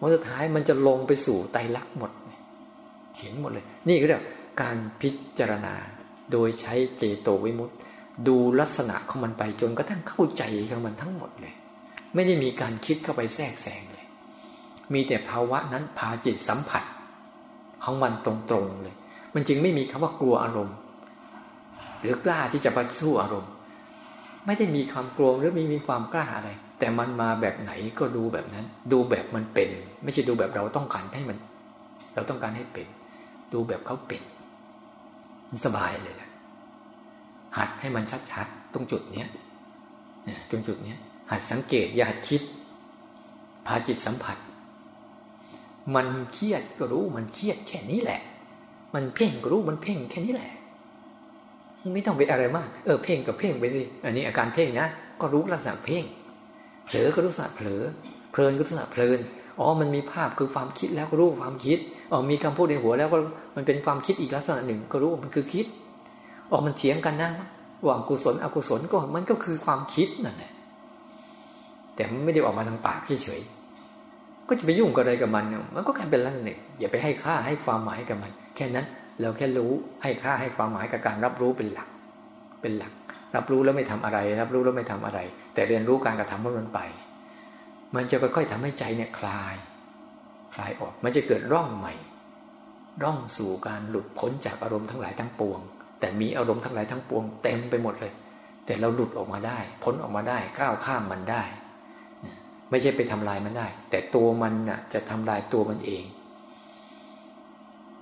[0.00, 2.10] วันสุดท้ายมันจะลงไปสู่ไตรลักษณ์หมด
[3.18, 4.24] เห็นหมดเลย นี่ก็เรียก
[4.62, 5.74] การพิจารณา
[6.32, 7.76] โดยใช้เจโตวิมุตต์
[8.28, 11.54] ดูลักษณะของมันไปจนกระทั่งเข้าใจของมันทั้งหมดเลย
[12.14, 14.06] ไม่ได้มีการคิดเข้าไปแทรกแซงเลย
[14.92, 16.84] มีแต่ภาวะนั้นพาจิตสัมผัส
[17.84, 18.94] ของมันตรงๆเลย
[19.34, 20.76] มันจึงไม่มีคำว่ากลัวอารมณ์
[22.00, 23.50] หรือกล้าที่จะไปสู้อารมณ์
[24.46, 29.68] ไม่ได้มีความกลัวหรือไม่มีความกล้าอะไร แต่มันมาแบบไหนก็ดูแบบนั้น ดูแบบมันเป็น
[30.04, 31.38] ไม่ใช่ดูแบบเราต้องการให้มัน
[32.14, 32.86] เราต้องการให้เป็น
[33.52, 34.22] ดูแบบเขาเป็น
[35.50, 36.30] มันสบายเลยนะ
[37.58, 39.28] หัดให้มันชัดๆตรงจุดเนี้ย
[40.50, 40.98] ตรงจุดเนี้ย
[41.30, 42.42] หัดสังเกตอย่าหัดคิด
[43.66, 44.36] พาจิตสัมผัส
[45.94, 48.20] มันเครียดก็รู้มันเครียดแค่นี้แหละ
[48.94, 50.50] มันเพ่งก็รู้มันเพ่งแค่นี้แหละ
[51.94, 54.86] ไม่ต้องไปอะไรมาก เออเพ่งกับเพ่งไปสิอันนี้อาการเพ่งนะ
[55.20, 56.04] ก็รู้ลักษณะเพ่ง
[56.86, 57.82] เผลอก็รู้ลักษณะเผลอ
[58.32, 59.18] เพลินก็ลักษณะเพลิน
[59.58, 61.78] อ๋อ มันมีภาพคือความคิดแล้วก็รู้ความคิด
[62.10, 63.18] อ๋อ มีคำพูดในหัวแล้วก็
[63.56, 65.66] มันเป็นความคิดอีกลักษณะหนึ่ง ก็รู้ว่ามันคือคิด
[66.50, 67.30] อ๋อ มันเถียงกันนะ
[67.86, 70.52] ว่างกุศลอกุศลก็มันก็คือความคิดนั่นแหละ
[71.94, 73.40] แต่มันไม่ได้ออกมาทางปากเฉย
[74.48, 75.44] ก็จะไปยุ่งกับอะไรกับมัน
[75.74, 78.86] มันก็แค่เป็นลักษณะอย่าไปให้ค่าให้ความหมายกับมัน แค่นั้น
[79.20, 79.70] เราแค่รู้
[80.02, 81.88] ให้ค่าให้ความหมายกับการรับรู้เป็นหลัก
[82.62, 82.92] เป็นหลัก
[83.36, 85.18] รับรู้แล้วไม่ทำอะไร รับรู้แล้วไม่ทำอะไร
[85.54, 86.80] แต่เรียนรู้การกระทำขอมันไป
[87.96, 89.54] มันจะค่อยๆทำให้ใจเนี่ยคลาย
[90.54, 91.94] คลายออก มันจะเกิดร่องใหม่
[93.02, 95.60] ร่องสู่การหลุดพ้นจากอารมณ์ทั้งหลายทั้งปวง
[96.00, 98.12] แต่มีอารมณ์ทั้งหลายทั้งปวง เต็มไปหมดเลย
[98.66, 101.42] แต่เราหลุดออกมาได้ พ้นออกมาได้ก้าวข้ามมันได้
[102.70, 106.04] ไม่ใช่ไปทำลายมันได้ แต่ตัวมันน่ะ จะทำลายตัวมันเอง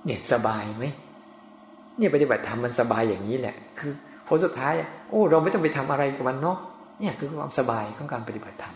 [0.05, 0.85] เนี่ยสบายไหม
[1.97, 3.93] เนี่ยปฏิบัติธรรมมันสบายอย่างนี้แหละ คือ
[4.27, 4.73] ผลสุดท้าย
[5.09, 6.57] โอ้เราไม่ต้องไปทำอะไรกับมันเนาะ
[6.99, 8.75] เนี่ยคือความสบายของการปฏิบัติธรรม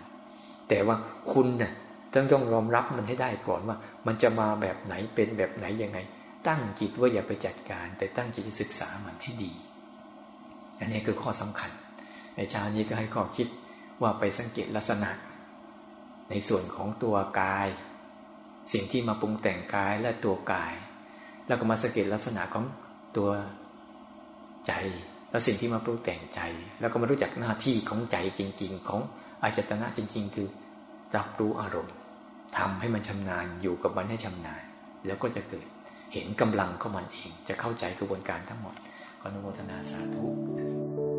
[0.70, 0.96] แต่ว่า
[1.34, 1.72] คุณน่ะ
[2.14, 3.78] ต้องต้องยอมรับมันให้ได้ก่อนว่า
[4.08, 5.98] มันจะมาแบบไหนเป็นแบบไหนยังไง
[6.48, 9.52] ตั้งจิตว่าอย่าไปจัดการ แต่ตั้งจิตศึกษามันให้ดี
[10.80, 11.72] อันนี้คือข้อสำคัญ
[12.36, 13.48] ในเช้านี้ก็ให้ข้อคิด
[14.02, 15.10] ว่าไปสังเกตลักษณะ
[16.32, 17.68] ในส่วนของตัวกาย
[18.74, 20.74] สิ่งที่มาปรุงแต่งกายและตัวกาย
[21.48, 22.66] แล้วก็มาสังเกตลักษณะของ
[23.18, 23.30] ตัว
[24.68, 24.74] ใจ
[25.32, 26.40] แล้วสิ่งที่มาปรุงแต่งใจ
[26.80, 29.02] แล้วก็มารู้จักหน้าที่ของใจจริง ๆ ของ
[29.44, 30.48] อาจตนะจริง ๆ คือ
[31.16, 31.96] รับรู้อารมณ์
[32.58, 34.64] ทำให้มันชำนาญอยู่กับมันให้ชำนาญ
[35.06, 35.68] แล้วก็จะเกิด
[36.14, 38.76] เห็นกำลังของมันเอง จะเข้าใจกระบวนการทั้งหมด
[39.22, 41.11] ก็นุโมทนาสาธุ